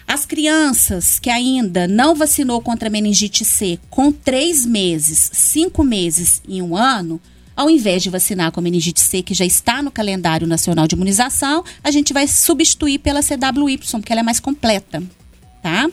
as 0.07 0.25
crianças 0.25 1.19
que 1.19 1.29
ainda 1.29 1.89
não 1.89 2.15
vacinou 2.15 2.61
contra 2.61 2.89
meningite 2.89 3.45
C 3.45 3.79
com 3.91 4.13
três 4.13 4.65
meses, 4.65 5.31
cinco 5.33 5.83
meses 5.83 6.41
e 6.47 6.63
um 6.63 6.77
ano, 6.77 7.21
Ao 7.57 7.71
invés 7.71 8.03
de 8.03 8.11
vacinar 8.11 8.53
com 8.53 8.61
a 8.61 8.63
meningite 8.63 9.01
C, 9.01 9.23
que 9.23 9.33
já 9.33 9.45
está 9.45 9.83
no 9.83 9.91
calendário 9.91 10.47
nacional 10.47 10.87
de 10.87 10.95
imunização, 10.95 11.65
a 11.83 11.91
gente 11.91 12.13
vai 12.13 12.29
substituir 12.29 12.99
pela 12.99 13.23
CWY, 13.23 13.79
porque 13.79 14.13
ela 14.13 14.21
é 14.21 14.23
mais 14.23 14.39
completa, 14.39 15.03
tá? 15.63 15.89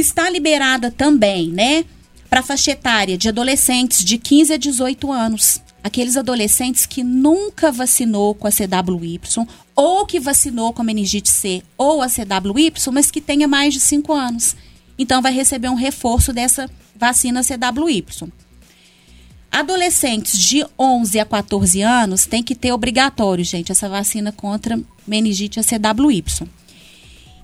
Está 0.00 0.30
liberada 0.30 0.90
também, 0.90 1.50
né, 1.50 1.84
para 2.30 2.42
faixa 2.42 2.70
etária 2.70 3.18
de 3.18 3.28
adolescentes 3.28 4.02
de 4.02 4.16
15 4.16 4.54
a 4.54 4.56
18 4.56 5.12
anos. 5.12 5.60
Aqueles 5.84 6.16
adolescentes 6.16 6.86
que 6.86 7.04
nunca 7.04 7.70
vacinou 7.70 8.34
com 8.34 8.46
a 8.46 8.50
CWY 8.50 9.20
ou 9.76 10.06
que 10.06 10.18
vacinou 10.18 10.72
com 10.72 10.80
a 10.80 10.84
meningite 10.86 11.28
C 11.28 11.62
ou 11.76 12.00
a 12.00 12.06
CWY, 12.06 12.72
mas 12.90 13.10
que 13.10 13.20
tenha 13.20 13.46
mais 13.46 13.74
de 13.74 13.80
5 13.80 14.10
anos. 14.10 14.56
Então 14.98 15.20
vai 15.20 15.34
receber 15.34 15.68
um 15.68 15.74
reforço 15.74 16.32
dessa 16.32 16.68
vacina 16.96 17.42
CWY. 17.42 18.06
Adolescentes 19.52 20.38
de 20.38 20.64
11 20.78 21.18
a 21.18 21.26
14 21.26 21.82
anos 21.82 22.24
tem 22.24 22.42
que 22.42 22.54
ter 22.54 22.72
obrigatório, 22.72 23.44
gente, 23.44 23.70
essa 23.70 23.88
vacina 23.88 24.32
contra 24.32 24.80
meningite 25.06 25.60
a 25.60 25.62
CWY. 25.62 26.24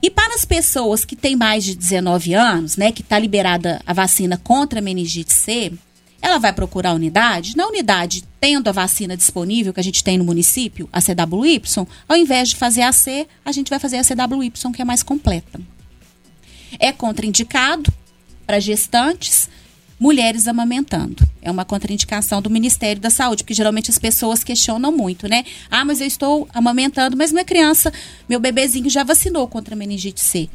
E 0.02 0.10
para 0.10 0.34
as 0.34 0.44
pessoas 0.44 1.04
que 1.04 1.16
têm 1.16 1.34
mais 1.34 1.64
de 1.64 1.74
19 1.74 2.34
anos, 2.34 2.76
né, 2.76 2.92
que 2.92 3.02
está 3.02 3.18
liberada 3.18 3.80
a 3.86 3.92
vacina 3.92 4.36
contra 4.36 4.78
a 4.78 4.82
meningite 4.82 5.32
C, 5.32 5.72
ela 6.20 6.38
vai 6.38 6.52
procurar 6.52 6.90
a 6.90 6.94
unidade. 6.94 7.56
Na 7.56 7.66
unidade, 7.66 8.24
tendo 8.40 8.68
a 8.68 8.72
vacina 8.72 9.16
disponível 9.16 9.72
que 9.72 9.80
a 9.80 9.84
gente 9.84 10.02
tem 10.02 10.18
no 10.18 10.24
município, 10.24 10.88
a 10.92 11.00
CWY, 11.00 11.62
ao 12.08 12.16
invés 12.16 12.50
de 12.50 12.56
fazer 12.56 12.82
a 12.82 12.92
C, 12.92 13.26
a 13.44 13.52
gente 13.52 13.70
vai 13.70 13.78
fazer 13.78 13.98
a 13.98 14.02
CWY, 14.02 14.50
que 14.74 14.82
é 14.82 14.84
mais 14.84 15.02
completa. 15.02 15.60
É 16.78 16.92
contraindicado 16.92 17.92
para 18.46 18.60
gestantes, 18.60 19.48
mulheres 19.98 20.46
amamentando. 20.46 21.26
É 21.40 21.50
uma 21.50 21.64
contraindicação 21.64 22.42
do 22.42 22.50
Ministério 22.50 23.00
da 23.00 23.10
Saúde, 23.10 23.42
porque 23.42 23.54
geralmente 23.54 23.90
as 23.90 23.98
pessoas 23.98 24.44
questionam 24.44 24.92
muito, 24.92 25.28
né? 25.28 25.44
Ah, 25.70 25.84
mas 25.84 26.00
eu 26.00 26.06
estou 26.06 26.48
amamentando, 26.52 27.16
mas 27.16 27.32
minha 27.32 27.44
criança, 27.44 27.92
meu 28.28 28.38
bebezinho 28.38 28.90
já 28.90 29.02
vacinou 29.04 29.48
contra 29.48 29.74
a 29.74 29.78
meningite 29.78 30.20
C. 30.20 30.48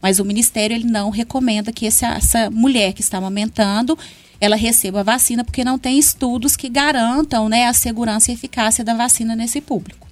Mas 0.00 0.18
o 0.18 0.24
Ministério 0.24 0.74
ele 0.74 0.86
não 0.86 1.10
recomenda 1.10 1.72
que 1.72 1.86
essa, 1.86 2.08
essa 2.08 2.50
mulher 2.50 2.92
que 2.92 3.00
está 3.00 3.18
amamentando 3.18 3.98
ela 4.40 4.56
receba 4.56 5.00
a 5.00 5.02
vacina, 5.02 5.44
porque 5.44 5.64
não 5.64 5.78
tem 5.78 5.98
estudos 5.98 6.56
que 6.56 6.68
garantam 6.68 7.48
né, 7.48 7.66
a 7.66 7.72
segurança 7.72 8.30
e 8.30 8.34
eficácia 8.34 8.84
da 8.84 8.94
vacina 8.94 9.34
nesse 9.34 9.60
público. 9.60 10.05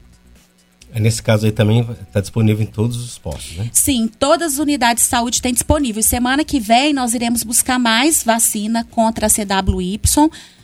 É, 0.94 1.00
nesse 1.00 1.20
caso 1.20 1.44
aí 1.44 1.50
também 1.50 1.80
está 2.06 2.20
disponível 2.20 2.62
em 2.62 2.68
todos 2.68 2.96
os 2.96 3.18
postos, 3.18 3.56
né? 3.56 3.68
Sim, 3.72 4.06
todas 4.06 4.54
as 4.54 4.58
unidades 4.60 5.02
de 5.02 5.10
saúde 5.10 5.42
têm 5.42 5.52
disponível. 5.52 6.00
Semana 6.04 6.44
que 6.44 6.60
vem 6.60 6.92
nós 6.92 7.14
iremos 7.14 7.42
buscar 7.42 7.80
mais 7.80 8.22
vacina 8.22 8.84
contra 8.84 9.26
a 9.26 9.28
CWY 9.28 10.00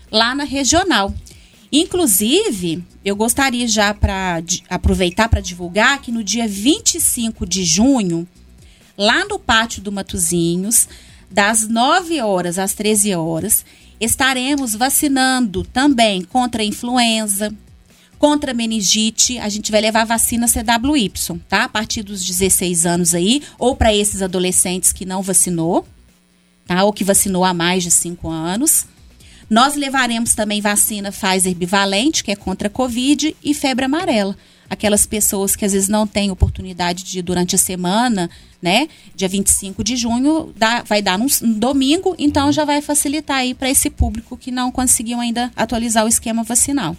lá 0.09 0.33
na 0.33 0.45
regional. 0.45 1.13
Inclusive, 1.73 2.85
eu 3.05 3.17
gostaria 3.17 3.67
já 3.67 3.93
para 3.93 4.41
aproveitar 4.69 5.29
para 5.29 5.41
divulgar 5.41 6.01
que 6.01 6.13
no 6.13 6.23
dia 6.23 6.47
25 6.47 7.45
de 7.45 7.65
junho, 7.65 8.27
lá 8.97 9.25
no 9.25 9.37
pátio 9.37 9.83
do 9.83 9.91
Matuzinhos, 9.91 10.89
das 11.29 11.67
9 11.67 12.21
horas 12.21 12.57
às 12.57 12.73
13 12.73 13.15
horas, 13.17 13.65
estaremos 14.01 14.77
vacinando 14.77 15.65
também 15.65 16.23
contra 16.23 16.63
a 16.63 16.65
influenza, 16.65 17.53
Contra 18.21 18.53
meningite, 18.53 19.39
a 19.39 19.49
gente 19.49 19.73
vai 19.73 19.81
levar 19.81 20.03
a 20.03 20.05
vacina 20.05 20.47
CWY, 20.47 21.11
tá? 21.49 21.65
A 21.65 21.69
partir 21.71 22.03
dos 22.03 22.23
16 22.23 22.85
anos 22.85 23.15
aí, 23.15 23.43
ou 23.59 23.75
para 23.75 23.95
esses 23.95 24.21
adolescentes 24.21 24.93
que 24.93 25.07
não 25.07 25.23
vacinou, 25.23 25.89
tá? 26.67 26.85
Ou 26.85 26.93
que 26.93 27.03
vacinou 27.03 27.47
há 27.47 27.55
mais 27.55 27.83
de 27.83 27.91
5 27.91 28.29
anos. 28.29 28.85
Nós 29.49 29.75
levaremos 29.75 30.35
também 30.35 30.61
vacina 30.61 31.11
Pfizer 31.11 31.55
bivalente, 31.55 32.23
que 32.23 32.31
é 32.31 32.37
contra 32.37 32.69
a 32.69 32.71
Covid, 32.71 33.35
e 33.43 33.55
febre 33.55 33.87
amarela. 33.87 34.37
Aquelas 34.69 35.07
pessoas 35.07 35.57
que 35.57 35.65
às 35.65 35.73
vezes 35.73 35.89
não 35.89 36.07
têm 36.07 36.31
oportunidade 36.31 37.05
de, 37.05 37.23
durante 37.23 37.55
a 37.55 37.59
semana, 37.59 38.29
né? 38.61 38.87
Dia 39.17 39.31
25 39.31 39.83
de 39.83 39.97
junho, 39.97 40.53
dá, 40.55 40.83
vai 40.83 41.01
dar 41.01 41.19
num, 41.19 41.27
num 41.41 41.59
domingo, 41.59 42.15
então 42.19 42.53
já 42.53 42.67
vai 42.67 42.83
facilitar 42.83 43.39
aí 43.39 43.55
para 43.55 43.71
esse 43.71 43.89
público 43.89 44.37
que 44.37 44.51
não 44.51 44.71
conseguiu 44.71 45.19
ainda 45.19 45.51
atualizar 45.57 46.05
o 46.05 46.09
esquema 46.09 46.43
vacinal. 46.43 46.95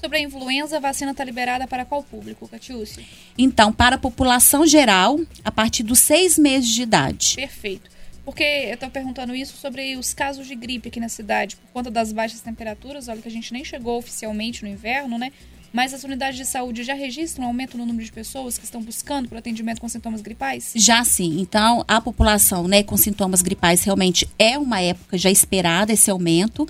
Sobre 0.00 0.18
a 0.18 0.20
influenza, 0.20 0.76
a 0.76 0.80
vacina 0.80 1.10
está 1.10 1.24
liberada 1.24 1.66
para 1.66 1.84
qual 1.84 2.02
público, 2.02 2.46
Catiúcia? 2.48 3.02
Então, 3.36 3.72
para 3.72 3.96
a 3.96 3.98
população 3.98 4.66
geral, 4.66 5.18
a 5.44 5.50
partir 5.50 5.82
dos 5.82 5.98
seis 5.98 6.38
meses 6.38 6.68
de 6.68 6.82
idade. 6.82 7.34
Perfeito. 7.36 7.90
Porque 8.24 8.42
eu 8.42 8.74
estou 8.74 8.90
perguntando 8.90 9.34
isso 9.34 9.56
sobre 9.56 9.96
os 9.96 10.12
casos 10.12 10.46
de 10.46 10.54
gripe 10.56 10.88
aqui 10.88 10.98
na 10.98 11.08
cidade, 11.08 11.56
por 11.56 11.68
conta 11.72 11.90
das 11.90 12.12
baixas 12.12 12.40
temperaturas. 12.40 13.06
Olha 13.08 13.22
que 13.22 13.28
a 13.28 13.30
gente 13.30 13.52
nem 13.52 13.64
chegou 13.64 13.98
oficialmente 13.98 14.64
no 14.64 14.68
inverno, 14.68 15.16
né? 15.16 15.30
Mas 15.72 15.92
as 15.92 16.04
unidades 16.04 16.36
de 16.36 16.44
saúde 16.44 16.82
já 16.82 16.94
registram 16.94 17.44
um 17.44 17.48
aumento 17.48 17.76
no 17.76 17.86
número 17.86 18.04
de 18.04 18.10
pessoas 18.10 18.56
que 18.58 18.64
estão 18.64 18.82
buscando 18.82 19.28
por 19.28 19.38
atendimento 19.38 19.80
com 19.80 19.88
sintomas 19.88 20.22
gripais? 20.22 20.72
Já 20.74 21.04
sim. 21.04 21.38
Então, 21.40 21.84
a 21.86 22.00
população 22.00 22.66
né, 22.66 22.82
com 22.82 22.96
sintomas 22.96 23.42
gripais 23.42 23.84
realmente 23.84 24.28
é 24.38 24.58
uma 24.58 24.80
época 24.80 25.18
já 25.18 25.30
esperada 25.30 25.92
esse 25.92 26.10
aumento 26.10 26.66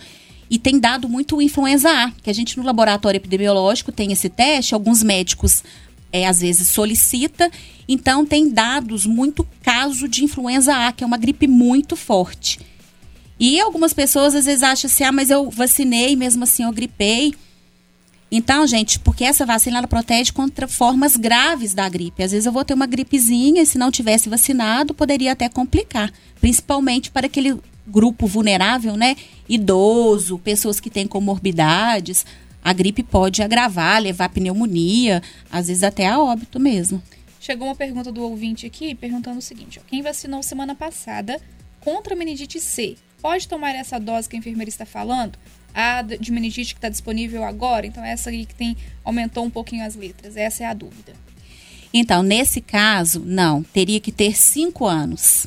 e 0.50 0.58
tem 0.58 0.78
dado 0.78 1.08
muito 1.08 1.40
influenza 1.42 1.90
A, 1.90 2.10
que 2.22 2.30
a 2.30 2.32
gente 2.32 2.56
no 2.56 2.64
laboratório 2.64 3.18
epidemiológico 3.18 3.90
tem 3.90 4.12
esse 4.12 4.28
teste, 4.28 4.74
alguns 4.74 5.02
médicos 5.02 5.62
é, 6.12 6.26
às 6.26 6.40
vezes 6.40 6.68
solicita, 6.68 7.50
então 7.88 8.24
tem 8.24 8.48
dados 8.48 9.06
muito 9.06 9.46
caso 9.62 10.08
de 10.08 10.24
influenza 10.24 10.74
A, 10.74 10.92
que 10.92 11.04
é 11.04 11.06
uma 11.06 11.18
gripe 11.18 11.46
muito 11.46 11.96
forte. 11.96 12.60
E 13.38 13.60
algumas 13.60 13.92
pessoas 13.92 14.34
às 14.34 14.46
vezes 14.46 14.62
acham 14.62 14.88
assim, 14.90 15.04
ah, 15.04 15.12
mas 15.12 15.30
eu 15.30 15.50
vacinei, 15.50 16.16
mesmo 16.16 16.44
assim 16.44 16.62
eu 16.62 16.72
gripei. 16.72 17.34
Então, 18.30 18.66
gente, 18.66 18.98
porque 19.00 19.24
essa 19.24 19.46
vacina 19.46 19.78
ela 19.78 19.86
protege 19.86 20.32
contra 20.32 20.66
formas 20.66 21.16
graves 21.16 21.74
da 21.74 21.88
gripe. 21.88 22.22
Às 22.22 22.32
vezes 22.32 22.46
eu 22.46 22.52
vou 22.52 22.64
ter 22.64 22.74
uma 22.74 22.86
gripezinha 22.86 23.62
e 23.62 23.66
se 23.66 23.78
não 23.78 23.90
tivesse 23.90 24.28
vacinado, 24.28 24.94
poderia 24.94 25.32
até 25.32 25.48
complicar. 25.48 26.12
Principalmente 26.40 27.10
para 27.10 27.26
aquele 27.26 27.56
grupo 27.86 28.26
vulnerável, 28.26 28.96
né? 28.96 29.16
Idoso, 29.48 30.38
pessoas 30.38 30.80
que 30.80 30.90
têm 30.90 31.06
comorbidades. 31.06 32.26
A 32.62 32.72
gripe 32.72 33.02
pode 33.02 33.42
agravar, 33.42 34.02
levar 34.02 34.28
pneumonia, 34.28 35.22
às 35.50 35.68
vezes 35.68 35.82
até 35.82 36.06
a 36.06 36.18
óbito 36.18 36.58
mesmo. 36.58 37.00
Chegou 37.40 37.68
uma 37.68 37.76
pergunta 37.76 38.10
do 38.10 38.22
ouvinte 38.22 38.66
aqui 38.66 38.94
perguntando 38.94 39.38
o 39.38 39.42
seguinte: 39.42 39.78
ó, 39.78 39.82
quem 39.86 40.02
vacinou 40.02 40.42
semana 40.42 40.74
passada 40.74 41.40
contra 41.80 42.14
a 42.14 42.16
meningite 42.16 42.60
C 42.60 42.96
pode 43.22 43.46
tomar 43.46 43.72
essa 43.74 44.00
dose 44.00 44.28
que 44.28 44.34
a 44.34 44.38
enfermeira 44.38 44.68
está 44.68 44.84
falando? 44.84 45.38
A 45.72 46.02
de 46.02 46.32
meningite 46.32 46.74
que 46.74 46.78
está 46.78 46.88
disponível 46.88 47.44
agora, 47.44 47.86
então 47.86 48.04
essa 48.04 48.30
aí 48.30 48.46
que 48.46 48.54
tem 48.54 48.76
aumentou 49.04 49.44
um 49.44 49.50
pouquinho 49.50 49.84
as 49.84 49.94
letras. 49.94 50.36
Essa 50.36 50.64
é 50.64 50.66
a 50.66 50.74
dúvida. 50.74 51.12
Então, 51.92 52.22
nesse 52.22 52.60
caso, 52.60 53.22
não, 53.24 53.62
teria 53.62 54.00
que 54.00 54.10
ter 54.10 54.36
cinco 54.36 54.86
anos 54.86 55.46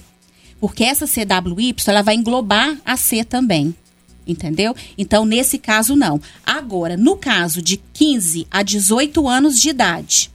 porque 0.59 0.83
essa 0.83 1.05
CWY 1.05 1.75
ela 1.87 2.01
vai 2.01 2.15
englobar 2.15 2.77
a 2.85 2.97
C 2.97 3.23
também. 3.23 3.73
Entendeu? 4.27 4.75
Então, 4.97 5.25
nesse 5.25 5.57
caso, 5.57 5.95
não. 5.95 6.21
Agora, 6.45 6.95
no 6.95 7.17
caso 7.17 7.61
de 7.61 7.77
15 7.77 8.45
a 8.51 8.61
18 8.61 9.27
anos 9.27 9.59
de 9.59 9.69
idade, 9.69 10.29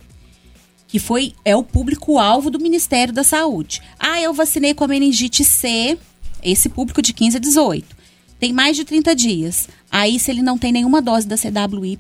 que 0.95 0.99
foi 1.01 1.35
é 1.45 1.57
o 1.57 1.65
público-alvo 1.65 2.51
do 2.51 2.61
Ministério 2.61 3.13
da 3.13 3.25
Saúde. 3.25 3.83
Ah, 3.99 4.21
eu 4.21 4.33
vacinei 4.33 4.75
com 4.75 4.85
a 4.85 4.87
meningite 4.89 5.43
C, 5.45 5.99
esse 6.41 6.69
público 6.69 7.03
de 7.03 7.13
15 7.13 7.37
a 7.37 7.41
18. 7.41 7.97
Tem 8.39 8.53
mais 8.53 8.77
de 8.77 8.85
30 8.85 9.13
dias. 9.13 9.69
Aí, 9.91 10.21
se 10.21 10.31
ele 10.31 10.41
não 10.41 10.57
tem 10.57 10.71
nenhuma 10.71 11.03
dose 11.03 11.27
da 11.27 11.37
CWY, 11.37 11.99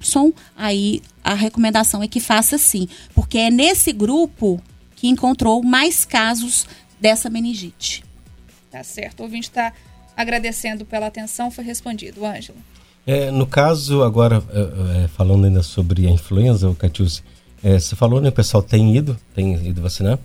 aí 0.57 1.03
a 1.25 1.35
recomendação 1.35 2.05
é 2.05 2.07
que 2.07 2.21
faça 2.21 2.57
sim. 2.57 2.87
Porque 3.15 3.37
é 3.37 3.51
nesse 3.51 3.93
grupo 3.93 4.63
que 4.95 5.09
encontrou 5.09 5.61
mais 5.63 6.05
casos 6.05 6.65
dessa 7.01 7.29
meningite. 7.29 8.04
Tá 8.75 8.83
certo. 8.83 9.21
O 9.21 9.23
ouvinte 9.23 9.49
está 9.49 9.73
agradecendo 10.17 10.85
pela 10.85 11.07
atenção, 11.07 11.49
foi 11.49 11.63
respondido. 11.63 12.27
Ângelo. 12.27 12.59
É, 13.07 13.31
no 13.31 13.47
caso, 13.47 14.03
agora, 14.03 14.43
é, 14.53 15.05
é, 15.05 15.09
falando 15.09 15.45
ainda 15.45 15.63
sobre 15.63 16.09
a 16.09 16.11
influenza, 16.11 16.69
o 16.69 16.75
Catius, 16.75 17.23
é, 17.63 17.79
você 17.79 17.95
falou, 17.95 18.21
né, 18.21 18.31
o 18.31 18.33
pessoal 18.33 18.65
tem 18.65 18.97
ido, 18.97 19.17
tem 19.33 19.55
ido 19.65 19.81
vacinar, 19.81 20.19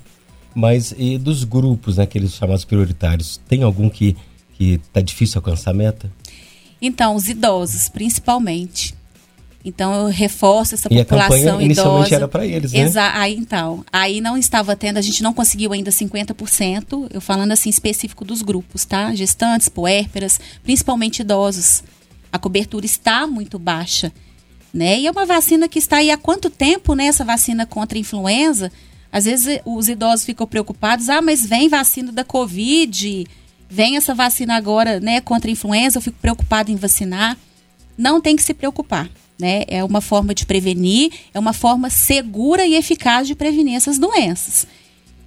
mas 0.56 0.96
e 0.98 1.20
dos 1.20 1.44
grupos, 1.44 1.98
né, 1.98 2.06
aqueles 2.06 2.34
chamados 2.34 2.66
prioritários, 2.66 3.40
tem 3.48 3.62
algum 3.62 3.88
que 3.88 4.18
está 4.60 5.00
difícil 5.00 5.38
alcançar 5.38 5.70
a 5.70 5.76
meta? 5.76 6.12
Então, 6.82 7.14
os 7.14 7.28
idosos, 7.28 7.88
principalmente. 7.88 8.96
Então 9.64 9.94
eu 9.94 10.08
reforço 10.08 10.76
essa 10.76 10.88
e 10.90 11.04
população 11.04 11.36
a 11.36 11.40
campanha, 11.42 11.66
inicialmente 11.66 12.08
idosa. 12.08 12.16
era 12.16 12.28
para 12.28 12.46
eles, 12.46 12.72
né? 12.72 12.80
Exa 12.80 13.12
aí 13.14 13.36
então, 13.36 13.84
aí 13.92 14.22
não 14.22 14.38
estava 14.38 14.76
tendo, 14.76 14.98
a 14.98 15.02
gente 15.02 15.22
não 15.22 15.34
conseguiu 15.34 15.74
ainda 15.74 15.92
50%, 15.92 17.10
eu 17.12 17.20
falando 17.20 17.52
assim 17.52 17.70
específico 17.70 18.24
dos 18.24 18.42
grupos, 18.42 18.86
tá? 18.86 19.14
Gestantes, 19.14 19.68
puérperas, 19.68 20.40
principalmente 20.64 21.20
idosos. 21.20 21.84
A 22.32 22.40
cobertura 22.40 22.86
está 22.86 23.28
muito 23.28 23.60
baixa, 23.60 24.14
né? 24.74 25.00
E 25.00 25.08
é 25.08 25.12
uma 25.12 25.26
vacina 25.26 25.68
que 25.68 25.80
está 25.80 25.98
aí 25.98 26.10
há 26.10 26.18
quanto 26.18 26.50
tempo, 26.50 26.94
né, 26.94 27.08
essa 27.08 27.26
vacina 27.26 27.66
contra 27.66 27.98
a 27.98 28.02
influenza? 28.02 28.72
Às 29.12 29.26
vezes 29.26 29.60
os 29.66 29.90
idosos 29.90 30.26
ficam 30.26 30.48
preocupados, 30.48 31.10
ah, 31.10 31.22
mas 31.22 31.46
vem 31.46 31.68
vacina 31.68 32.12
da 32.12 32.24
Covid, 32.24 33.26
vem 33.68 33.98
essa 33.98 34.14
vacina 34.16 34.56
agora, 34.56 35.00
né, 35.00 35.20
contra 35.20 35.50
a 35.50 35.52
influenza, 35.52 35.98
eu 35.98 36.02
fico 36.02 36.18
preocupado 36.22 36.72
em 36.72 36.76
vacinar. 36.76 37.36
não 37.98 38.22
tem 38.22 38.38
que 38.38 38.44
se 38.44 38.54
preocupar. 38.54 39.10
Né? 39.40 39.64
É 39.68 39.84
uma 39.84 40.02
forma 40.02 40.36
de 40.36 40.46
prevenir, 40.46 41.12
é 41.34 41.40
uma 41.40 41.54
forma 41.54 41.90
segura 41.90 42.66
e 42.66 42.76
eficaz 42.76 43.26
de 43.26 43.36
prevenir 43.36 43.76
essas 43.76 43.98
doenças. 43.98 44.68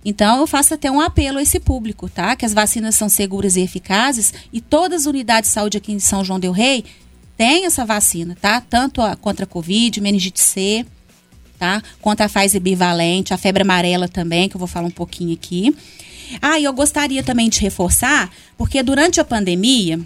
Então, 0.04 0.40
eu 0.40 0.46
faço 0.46 0.74
até 0.74 0.90
um 0.90 1.00
apelo 1.00 1.38
a 1.38 1.42
esse 1.42 1.60
público, 1.60 2.08
tá? 2.08 2.34
Que 2.34 2.44
as 2.44 2.52
vacinas 2.52 2.94
são 2.94 3.08
seguras 3.08 3.56
e 3.56 3.60
eficazes 3.60 4.34
e 4.52 4.60
todas 4.60 5.02
as 5.02 5.06
unidades 5.06 5.50
de 5.50 5.54
saúde 5.54 5.78
aqui 5.78 5.92
em 5.92 6.00
São 6.00 6.24
João 6.24 6.40
del 6.40 6.52
Rei 6.52 6.84
têm 7.36 7.66
essa 7.66 7.84
vacina, 7.84 8.36
tá? 8.40 8.60
Tanto 8.60 9.00
a, 9.00 9.16
contra 9.16 9.44
a 9.44 9.48
Covid, 9.48 10.00
meningite 10.00 10.40
C, 10.40 10.84
tá? 11.58 11.80
Contra 12.00 12.26
a 12.26 12.28
Pfizer 12.28 12.60
bivalente, 12.60 13.32
a 13.32 13.38
febre 13.38 13.62
amarela 13.62 14.08
também, 14.08 14.48
que 14.48 14.56
eu 14.56 14.58
vou 14.58 14.68
falar 14.68 14.88
um 14.88 14.90
pouquinho 14.90 15.32
aqui. 15.32 15.74
Ah, 16.40 16.58
e 16.58 16.64
eu 16.64 16.72
gostaria 16.72 17.22
também 17.22 17.48
de 17.48 17.60
reforçar, 17.60 18.30
porque 18.56 18.82
durante 18.82 19.20
a 19.20 19.24
pandemia 19.24 20.00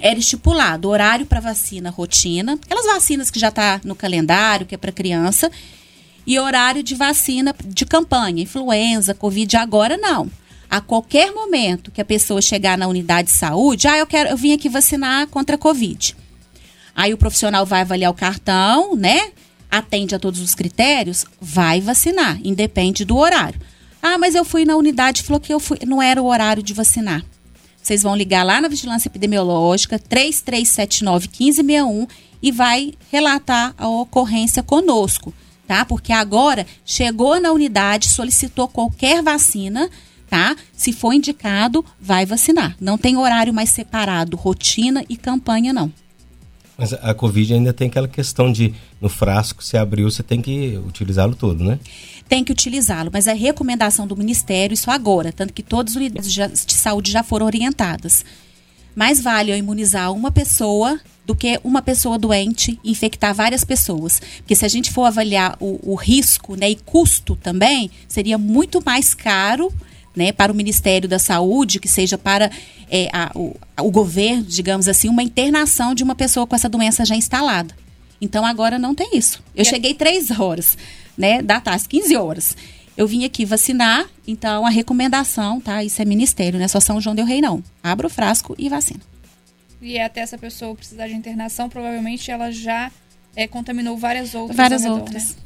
era 0.00 0.18
estipulado 0.18 0.88
horário 0.88 1.26
para 1.26 1.40
vacina 1.40 1.90
rotina, 1.90 2.58
aquelas 2.64 2.86
vacinas 2.86 3.30
que 3.30 3.38
já 3.38 3.48
está 3.48 3.80
no 3.84 3.94
calendário, 3.94 4.66
que 4.66 4.74
é 4.74 4.78
para 4.78 4.90
criança, 4.90 5.50
e 6.26 6.38
horário 6.38 6.82
de 6.82 6.94
vacina 6.94 7.54
de 7.64 7.84
campanha, 7.84 8.42
influenza, 8.42 9.14
covid, 9.14 9.56
agora 9.56 9.96
não. 9.96 10.30
A 10.70 10.80
qualquer 10.80 11.32
momento 11.32 11.90
que 11.90 12.00
a 12.00 12.04
pessoa 12.04 12.40
chegar 12.40 12.78
na 12.78 12.86
unidade 12.86 13.28
de 13.28 13.34
saúde, 13.34 13.88
ah, 13.88 13.98
eu 13.98 14.06
quero, 14.06 14.30
eu 14.30 14.36
vim 14.36 14.52
aqui 14.52 14.68
vacinar 14.68 15.26
contra 15.26 15.56
a 15.56 15.58
covid. 15.58 16.16
Aí 16.94 17.12
o 17.12 17.18
profissional 17.18 17.66
vai 17.66 17.80
avaliar 17.80 18.10
o 18.10 18.14
cartão, 18.14 18.94
né? 18.96 19.30
Atende 19.70 20.14
a 20.14 20.18
todos 20.18 20.40
os 20.40 20.54
critérios, 20.54 21.24
vai 21.40 21.80
vacinar, 21.80 22.38
independe 22.44 23.04
do 23.04 23.16
horário. 23.16 23.60
Ah, 24.02 24.16
mas 24.16 24.34
eu 24.34 24.44
fui 24.44 24.64
na 24.64 24.76
unidade 24.76 25.22
falou 25.22 25.40
que 25.40 25.52
eu 25.52 25.60
fui, 25.60 25.78
não 25.86 26.00
era 26.00 26.22
o 26.22 26.26
horário 26.26 26.62
de 26.62 26.72
vacinar. 26.72 27.24
Vocês 27.82 28.02
vão 28.02 28.14
ligar 28.14 28.44
lá 28.44 28.60
na 28.60 28.68
Vigilância 28.68 29.08
Epidemiológica 29.08 29.98
3379 29.98 31.28
1561 31.28 32.06
e 32.42 32.52
vai 32.52 32.92
relatar 33.10 33.74
a 33.76 33.88
ocorrência 33.88 34.62
conosco, 34.62 35.32
tá? 35.66 35.84
Porque 35.84 36.12
agora 36.12 36.66
chegou 36.84 37.40
na 37.40 37.52
unidade, 37.52 38.08
solicitou 38.08 38.68
qualquer 38.68 39.22
vacina, 39.22 39.88
tá? 40.28 40.56
Se 40.72 40.92
for 40.92 41.12
indicado, 41.12 41.84
vai 42.00 42.24
vacinar. 42.24 42.76
Não 42.80 42.96
tem 42.96 43.16
horário 43.16 43.52
mais 43.52 43.70
separado, 43.70 44.36
rotina 44.36 45.04
e 45.08 45.16
campanha 45.16 45.72
não. 45.72 45.92
Mas 46.78 46.94
a 46.94 47.12
Covid 47.12 47.52
ainda 47.52 47.74
tem 47.74 47.88
aquela 47.88 48.08
questão 48.08 48.50
de 48.50 48.74
no 49.00 49.10
frasco 49.10 49.62
se 49.62 49.76
abriu, 49.76 50.10
você 50.10 50.22
tem 50.22 50.40
que 50.40 50.80
utilizá-lo 50.86 51.34
todo, 51.34 51.62
né? 51.62 51.78
Tem 52.30 52.42
que 52.42 52.52
utilizá-lo, 52.52 53.10
mas 53.12 53.26
é 53.26 53.34
recomendação 53.34 54.06
do 54.06 54.16
Ministério 54.16 54.72
isso 54.72 54.90
agora, 54.90 55.32
tanto 55.32 55.52
que 55.52 55.62
todas 55.62 55.92
as 55.92 55.96
unidades 55.96 56.64
de 56.64 56.74
saúde 56.74 57.12
já 57.12 57.22
foram 57.22 57.44
orientadas. 57.44 58.24
Mais 58.94 59.20
vale 59.20 59.52
eu 59.52 59.56
imunizar 59.56 60.12
uma 60.12 60.30
pessoa 60.30 60.98
do 61.26 61.34
que 61.34 61.60
uma 61.62 61.82
pessoa 61.82 62.18
doente 62.18 62.78
infectar 62.84 63.34
várias 63.34 63.64
pessoas. 63.64 64.20
Porque 64.38 64.54
se 64.54 64.64
a 64.64 64.68
gente 64.68 64.90
for 64.90 65.04
avaliar 65.04 65.56
o, 65.60 65.92
o 65.92 65.94
risco 65.94 66.56
né, 66.56 66.70
e 66.70 66.76
custo 66.76 67.36
também, 67.36 67.90
seria 68.08 68.38
muito 68.38 68.82
mais 68.84 69.12
caro 69.12 69.72
né, 70.14 70.32
para 70.32 70.52
o 70.52 70.54
Ministério 70.54 71.08
da 71.08 71.18
Saúde, 71.18 71.78
que 71.78 71.88
seja 71.88 72.16
para 72.18 72.50
é, 72.90 73.08
a, 73.12 73.30
o, 73.34 73.56
o 73.80 73.90
governo, 73.90 74.42
digamos 74.42 74.88
assim, 74.88 75.08
uma 75.08 75.22
internação 75.22 75.94
de 75.94 76.02
uma 76.02 76.14
pessoa 76.14 76.46
com 76.46 76.54
essa 76.54 76.68
doença 76.68 77.04
já 77.04 77.14
instalada. 77.14 77.74
Então 78.20 78.44
agora 78.44 78.78
não 78.78 78.94
tem 78.94 79.16
isso. 79.16 79.42
Eu 79.54 79.62
é. 79.62 79.64
cheguei 79.64 79.94
três 79.94 80.30
horas, 80.38 80.76
né, 81.16 81.42
da 81.42 81.60
tarde, 81.60 81.88
15 81.88 82.16
horas. 82.16 82.56
Eu 82.96 83.06
vim 83.06 83.24
aqui 83.24 83.44
vacinar, 83.44 84.08
então 84.26 84.66
a 84.66 84.70
recomendação, 84.70 85.60
tá? 85.60 85.82
Isso 85.82 86.02
é 86.02 86.04
ministério, 86.04 86.58
né? 86.58 86.68
Só 86.68 86.80
São 86.80 87.00
João 87.00 87.14
del 87.14 87.24
Rei 87.24 87.40
não. 87.40 87.62
Abra 87.82 88.06
o 88.06 88.10
frasco 88.10 88.54
e 88.58 88.68
vacina. 88.68 89.00
E 89.80 89.98
até 89.98 90.20
essa 90.20 90.36
pessoa 90.36 90.74
precisar 90.74 91.08
de 91.08 91.14
internação, 91.14 91.68
provavelmente 91.68 92.30
ela 92.30 92.50
já 92.50 92.90
é, 93.34 93.46
contaminou 93.46 93.96
várias 93.96 94.34
outras. 94.34 94.56
Várias 94.56 94.82
redor, 94.82 94.98
outras. 94.98 95.30
Né? 95.30 95.36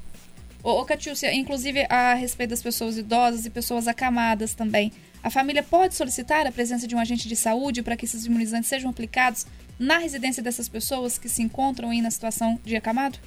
Ô, 0.62 0.80
ô 0.80 0.84
Catiúcia, 0.84 1.32
inclusive 1.32 1.86
a 1.88 2.14
respeito 2.14 2.50
das 2.50 2.62
pessoas 2.62 2.96
idosas 2.96 3.46
e 3.46 3.50
pessoas 3.50 3.86
acamadas 3.86 4.54
também. 4.54 4.90
A 5.22 5.30
família 5.30 5.62
pode 5.62 5.94
solicitar 5.94 6.46
a 6.46 6.52
presença 6.52 6.86
de 6.86 6.94
um 6.94 6.98
agente 6.98 7.28
de 7.28 7.36
saúde 7.36 7.82
para 7.82 7.96
que 7.96 8.04
esses 8.04 8.26
imunizantes 8.26 8.68
sejam 8.68 8.90
aplicados 8.90 9.46
na 9.78 9.98
residência 9.98 10.42
dessas 10.42 10.68
pessoas 10.68 11.18
que 11.18 11.28
se 11.28 11.42
encontram 11.42 11.90
aí 11.90 12.02
na 12.02 12.10
situação 12.10 12.58
de 12.64 12.76
acamado? 12.76 13.18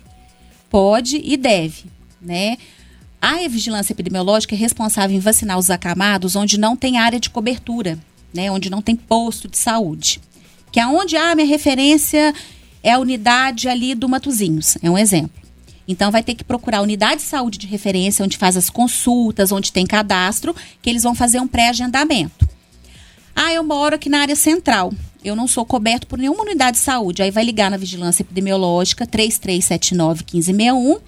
Pode 0.70 1.18
e 1.24 1.38
deve, 1.38 1.86
né? 2.22 2.58
A 3.22 3.48
vigilância 3.48 3.94
epidemiológica 3.94 4.56
é 4.56 4.58
responsável 4.58 5.16
em 5.16 5.20
vacinar 5.20 5.58
os 5.58 5.70
acamados 5.70 6.36
onde 6.36 6.60
não 6.60 6.76
tem 6.76 6.98
área 6.98 7.20
de 7.20 7.30
cobertura, 7.30 7.98
né? 8.34 8.52
Onde 8.52 8.70
não 8.70 8.82
tem 8.82 8.96
posto 8.96 9.48
de 9.48 9.58
saúde. 9.58 10.22
Que 10.72 10.80
é 10.80 10.86
onde 10.86 11.18
a 11.18 11.32
ah, 11.32 11.36
minha 11.36 11.48
referência 11.48 12.34
é 12.84 12.92
a 12.92 13.00
unidade 13.00 13.68
ali 13.68 13.96
do 13.96 14.08
Matozinhos, 14.08 14.78
é 14.82 14.90
um 14.90 14.98
exemplo. 14.98 15.42
Então, 15.88 16.12
vai 16.12 16.22
ter 16.22 16.36
que 16.36 16.44
procurar 16.44 16.80
a 16.80 16.82
unidade 16.82 17.22
de 17.22 17.28
saúde 17.28 17.58
de 17.58 17.66
referência, 17.66 18.24
onde 18.24 18.38
faz 18.38 18.58
as 18.58 18.70
consultas, 18.70 19.54
onde 19.54 19.72
tem 19.72 19.86
cadastro, 19.86 20.54
que 20.82 20.90
eles 20.90 21.04
vão 21.04 21.16
fazer 21.16 21.40
um 21.40 21.48
pré-agendamento. 21.48 22.48
Ah, 23.34 23.54
eu 23.54 23.64
moro 23.64 23.96
aqui 23.96 24.10
na 24.10 24.20
área 24.20 24.36
central. 24.36 24.92
Eu 25.24 25.36
não 25.36 25.48
sou 25.48 25.66
coberto 25.66 26.06
por 26.06 26.20
nenhuma 26.20 26.44
unidade 26.44 26.78
de 26.78 26.84
saúde. 26.84 27.22
Aí 27.22 27.32
vai 27.32 27.46
ligar 27.46 27.72
na 27.72 27.78
Vigilância 27.78 28.22
Epidemiológica 28.22 29.08
3379-1561 29.08 31.00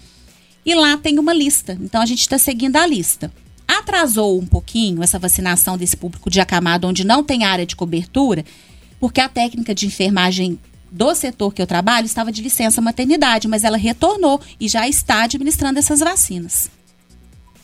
e 0.65 0.75
lá 0.75 0.97
tem 0.97 1.19
uma 1.19 1.33
lista. 1.33 1.77
Então, 1.81 2.01
a 2.01 2.05
gente 2.05 2.21
está 2.21 2.37
seguindo 2.37 2.75
a 2.75 2.85
lista. 2.85 3.31
Atrasou 3.67 4.39
um 4.39 4.45
pouquinho 4.45 5.03
essa 5.03 5.19
vacinação 5.19 5.77
desse 5.77 5.95
público 5.95 6.29
de 6.29 6.39
acamado, 6.39 6.87
onde 6.87 7.03
não 7.03 7.23
tem 7.23 7.43
área 7.43 7.65
de 7.65 7.75
cobertura, 7.75 8.43
porque 8.99 9.21
a 9.21 9.29
técnica 9.29 9.73
de 9.73 9.85
enfermagem 9.85 10.59
do 10.91 11.13
setor 11.13 11.53
que 11.53 11.61
eu 11.61 11.67
trabalho 11.67 12.05
estava 12.05 12.31
de 12.31 12.41
licença 12.41 12.81
maternidade, 12.81 13.47
mas 13.47 13.63
ela 13.63 13.77
retornou 13.77 14.41
e 14.59 14.67
já 14.67 14.87
está 14.87 15.23
administrando 15.23 15.79
essas 15.79 15.99
vacinas. 15.99 16.69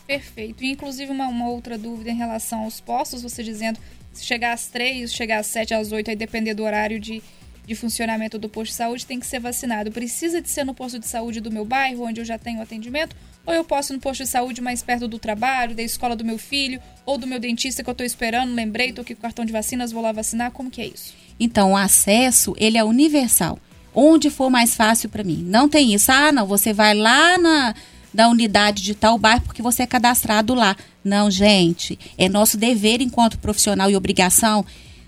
Perfeito. 0.06 0.64
E, 0.64 0.72
inclusive, 0.72 1.12
uma, 1.12 1.28
uma 1.28 1.50
outra 1.50 1.78
dúvida 1.78 2.12
em 2.12 2.16
relação 2.16 2.64
aos 2.64 2.80
postos, 2.80 3.24
você 3.24 3.44
dizendo 3.44 3.80
se 4.14 4.24
chegar 4.24 4.54
às 4.54 4.68
três, 4.68 5.14
chegar 5.14 5.40
às 5.40 5.48
sete, 5.48 5.74
às 5.74 5.92
oito, 5.92 6.10
aí 6.10 6.16
depender 6.16 6.54
do 6.54 6.64
horário 6.64 7.00
de, 7.00 7.22
de 7.66 7.76
funcionamento 7.76 8.38
do 8.38 8.48
posto 8.48 8.72
de 8.72 8.78
saúde, 8.78 9.06
tem 9.06 9.20
que 9.20 9.26
ser 9.26 9.40
vacinado. 9.40 9.92
Precisa 9.92 10.42
de 10.42 10.50
ser 10.50 10.64
no 10.64 10.74
posto 10.74 11.00
de 11.00 11.08
saúde 11.08 11.40
do 11.40 11.52
meu 11.52 11.66
bairro, 11.66 12.06
onde 12.06 12.22
eu 12.22 12.26
já 12.26 12.38
tenho 12.38 12.62
atendimento? 12.62 13.16
Ou 13.46 13.54
eu 13.54 13.64
posso 13.64 13.94
ir 13.94 13.96
no 13.96 14.02
posto 14.02 14.24
de 14.24 14.30
saúde 14.30 14.62
mais 14.62 14.82
perto 14.82 15.08
do 15.08 15.20
trabalho, 15.20 15.76
da 15.76 15.84
escola 15.84 16.16
do 16.16 16.26
meu 16.26 16.38
filho, 16.38 16.82
ou 17.06 17.18
do 17.18 17.28
meu 17.28 17.40
dentista 17.40 17.84
que 17.84 17.90
eu 17.90 17.92
estou 17.94 18.06
esperando, 18.06 18.54
lembrei, 18.54 18.90
estou 18.90 19.02
aqui 19.02 19.14
com 19.14 19.20
o 19.20 19.22
cartão 19.22 19.46
de 19.46 19.52
vacinas, 19.52 19.92
vou 19.92 20.02
lá 20.02 20.12
vacinar? 20.12 20.52
Como 20.52 20.70
que 20.70 20.82
é 20.82 20.88
isso? 20.88 21.14
Então, 21.40 21.72
o 21.72 21.78
acesso, 21.78 22.56
ele 22.58 22.78
é 22.78 22.84
universal. 22.84 23.60
Onde 23.94 24.30
for 24.30 24.50
mais 24.50 24.76
fácil 24.76 25.10
para 25.10 25.24
mim. 25.24 25.44
Não 25.48 25.70
tem 25.70 25.94
isso. 25.94 26.12
Ah, 26.12 26.32
não, 26.32 26.46
você 26.46 26.74
vai 26.74 26.94
lá 26.94 27.38
na 27.38 27.74
da 28.16 28.30
unidade 28.30 28.82
de 28.82 28.96
tal 28.96 29.18
bairro 29.18 29.42
porque 29.42 29.62
você 29.62 29.84
é 29.84 29.88
cadastrado 29.88 30.56
lá. 30.56 30.76
Não, 31.04 31.30
gente, 31.30 32.00
é 32.18 32.30
nosso 32.30 32.58
dever 32.58 33.02
enquanto 33.02 33.38
profissional 33.38 33.92
e 33.92 33.96
obrigação. 33.96 34.66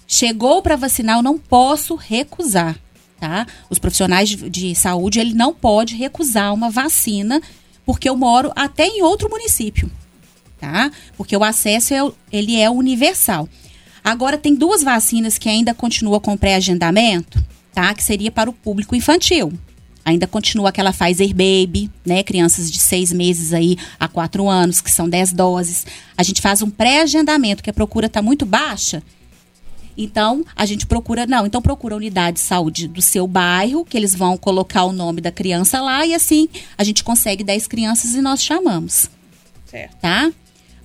Chegou 0.08 0.62
para 0.62 0.78
vacinar, 0.78 1.18
eu 1.18 1.24
não 1.24 1.38
posso 1.38 1.96
recusar, 1.96 2.80
tá? 3.20 3.46
Os 3.70 3.78
profissionais 3.78 4.30
de, 4.30 4.50
de 4.50 4.74
saúde, 4.74 5.20
ele 5.20 5.34
não 5.34 5.54
pode 5.54 5.96
recusar 5.96 6.54
uma 6.54 6.70
vacina 6.70 7.42
porque 7.86 8.10
eu 8.10 8.16
moro 8.16 8.52
até 8.56 8.88
em 8.88 9.02
outro 9.02 9.30
município, 9.30 9.92
tá? 10.60 10.90
Porque 11.18 11.36
o 11.36 11.44
acesso 11.44 11.94
é, 11.94 12.12
ele 12.32 12.60
é 12.60 12.70
universal. 12.70 13.50
Agora, 14.02 14.38
tem 14.38 14.56
duas 14.56 14.82
vacinas 14.82 15.38
que 15.38 15.50
ainda 15.50 15.74
continuam 15.74 16.22
com 16.22 16.38
pré-agendamento, 16.38 17.44
tá? 17.74 17.94
Que 17.94 18.02
seria 18.02 18.32
para 18.32 18.50
o 18.50 18.54
público 18.54 18.96
infantil. 18.96 19.52
Ainda 20.06 20.26
continua 20.26 20.70
aquela 20.70 20.94
Pfizer 20.94 21.30
Baby, 21.32 21.92
né? 22.06 22.24
Crianças 22.24 22.72
de 22.72 22.80
seis 22.80 23.12
meses 23.12 23.52
aí 23.52 23.76
a 24.00 24.08
quatro 24.08 24.48
anos, 24.48 24.80
que 24.80 24.90
são 24.90 25.10
dez 25.10 25.34
doses. 25.34 25.86
A 26.18 26.24
gente 26.24 26.42
faz 26.42 26.62
um 26.62 26.70
pré-agendamento, 26.70 27.62
que 27.62 27.70
a 27.70 27.74
procura 27.74 28.08
está 28.08 28.22
muito 28.22 28.46
baixa. 28.46 29.04
Então, 29.98 30.46
a 30.56 30.66
gente 30.66 30.86
procura, 30.86 31.26
não, 31.26 31.46
então 31.46 31.62
procura 31.62 31.96
a 31.96 31.98
unidade 31.98 32.36
de 32.36 32.42
saúde 32.42 32.88
do 32.88 33.02
seu 33.02 33.28
bairro, 33.28 33.84
que 33.84 33.98
eles 33.98 34.14
vão 34.14 34.38
colocar 34.38 34.84
o 34.84 34.94
nome 34.94 35.22
da 35.22 35.32
criança 35.32 35.82
lá, 35.82 36.06
e 36.06 36.14
assim 36.14 36.48
a 36.78 36.84
gente 36.84 37.04
consegue 37.04 37.44
10 37.44 37.68
crianças 37.68 38.14
e 38.14 38.22
nós 38.22 38.44
chamamos. 38.44 39.10
Certo. 39.66 39.96
Tá? 39.98 40.32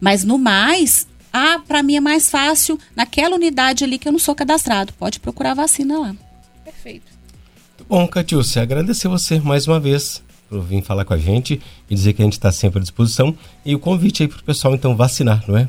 Mas 0.01 0.25
no 0.25 0.39
mais, 0.39 1.07
ah, 1.33 1.61
para 1.67 1.83
mim 1.83 1.97
é 1.97 2.01
mais 2.01 2.31
fácil 2.31 2.79
naquela 2.97 3.37
unidade 3.37 3.85
ali 3.85 3.99
que 3.99 4.09
eu 4.09 4.13
não 4.13 4.19
sou 4.19 4.35
cadastrado. 4.35 4.93
Pode 4.95 5.21
procurar 5.21 5.53
a 5.53 5.55
vacina 5.55 5.99
lá. 5.99 6.17
Perfeito. 6.65 7.13
Muito 7.69 7.89
bom, 7.89 8.07
Catiúcia. 8.09 8.63
Agradecer 8.63 9.09
você 9.09 9.39
mais 9.41 9.67
uma 9.67 9.79
vez 9.79 10.23
por 10.49 10.61
vir 10.61 10.83
falar 10.83 11.05
com 11.05 11.15
a 11.15 11.19
gente 11.19 11.61
e 11.89 11.95
dizer 11.95 12.13
que 12.13 12.23
a 12.23 12.25
gente 12.25 12.35
está 12.35 12.53
sempre 12.53 12.79
à 12.79 12.83
disposição. 12.83 13.37
E 13.65 13.75
o 13.75 13.79
convite 13.79 14.23
aí 14.23 14.29
para 14.29 14.39
o 14.39 14.45
pessoal, 14.45 14.75
então, 14.75 14.95
vacinar, 14.95 15.43
não 15.49 15.57
é? 15.57 15.69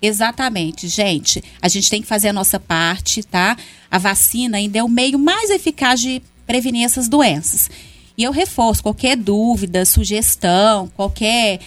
Exatamente, 0.00 0.86
gente. 0.88 1.42
A 1.62 1.68
gente 1.68 1.88
tem 1.88 2.02
que 2.02 2.08
fazer 2.08 2.28
a 2.28 2.32
nossa 2.32 2.60
parte, 2.60 3.22
tá? 3.22 3.56
A 3.90 3.98
vacina 3.98 4.58
ainda 4.58 4.78
é 4.78 4.82
o 4.82 4.88
meio 4.88 5.18
mais 5.18 5.50
eficaz 5.50 6.00
de 6.00 6.22
prevenir 6.46 6.84
essas 6.84 7.08
doenças. 7.08 7.70
E 8.16 8.22
eu 8.22 8.30
reforço 8.30 8.82
qualquer 8.82 9.16
dúvida, 9.16 9.84
sugestão, 9.84 10.88
qualquer 10.94 11.58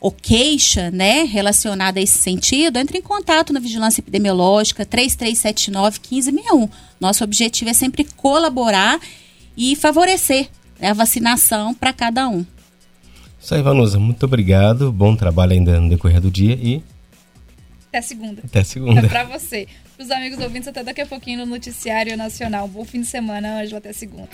ou 0.00 0.12
queixa, 0.12 0.90
né, 0.90 1.24
relacionada 1.24 1.98
a 1.98 2.02
esse 2.02 2.18
sentido, 2.18 2.78
entre 2.78 2.98
em 2.98 3.02
contato 3.02 3.52
na 3.52 3.58
Vigilância 3.58 4.00
Epidemiológica 4.00 4.84
3379 4.84 5.98
1561. 5.98 6.68
Nosso 7.00 7.24
objetivo 7.24 7.70
é 7.70 7.74
sempre 7.74 8.04
colaborar 8.16 9.00
e 9.56 9.74
favorecer 9.74 10.48
né, 10.78 10.90
a 10.90 10.92
vacinação 10.92 11.74
para 11.74 11.92
cada 11.92 12.28
um. 12.28 12.44
Isso 13.40 13.54
aí, 13.54 13.62
Vanusa. 13.62 13.98
Muito 13.98 14.24
obrigado. 14.24 14.92
Bom 14.92 15.16
trabalho 15.16 15.52
ainda 15.52 15.80
no 15.80 15.88
decorrer 15.88 16.20
do 16.20 16.30
dia 16.30 16.54
e. 16.54 16.82
Até 17.96 18.02
segunda. 18.02 18.42
Até 18.44 18.62
segunda. 18.62 19.00
É 19.00 19.08
para 19.08 19.24
você. 19.24 19.66
Para 19.96 20.04
os 20.04 20.10
amigos 20.10 20.38
ouvintes, 20.38 20.68
até 20.68 20.84
daqui 20.84 21.00
a 21.00 21.06
pouquinho 21.06 21.38
no 21.38 21.46
Noticiário 21.46 22.14
Nacional. 22.14 22.68
Bom 22.68 22.84
fim 22.84 23.00
de 23.00 23.06
semana, 23.06 23.58
Ângela. 23.58 23.78
Até 23.78 23.94
segunda. 23.94 24.28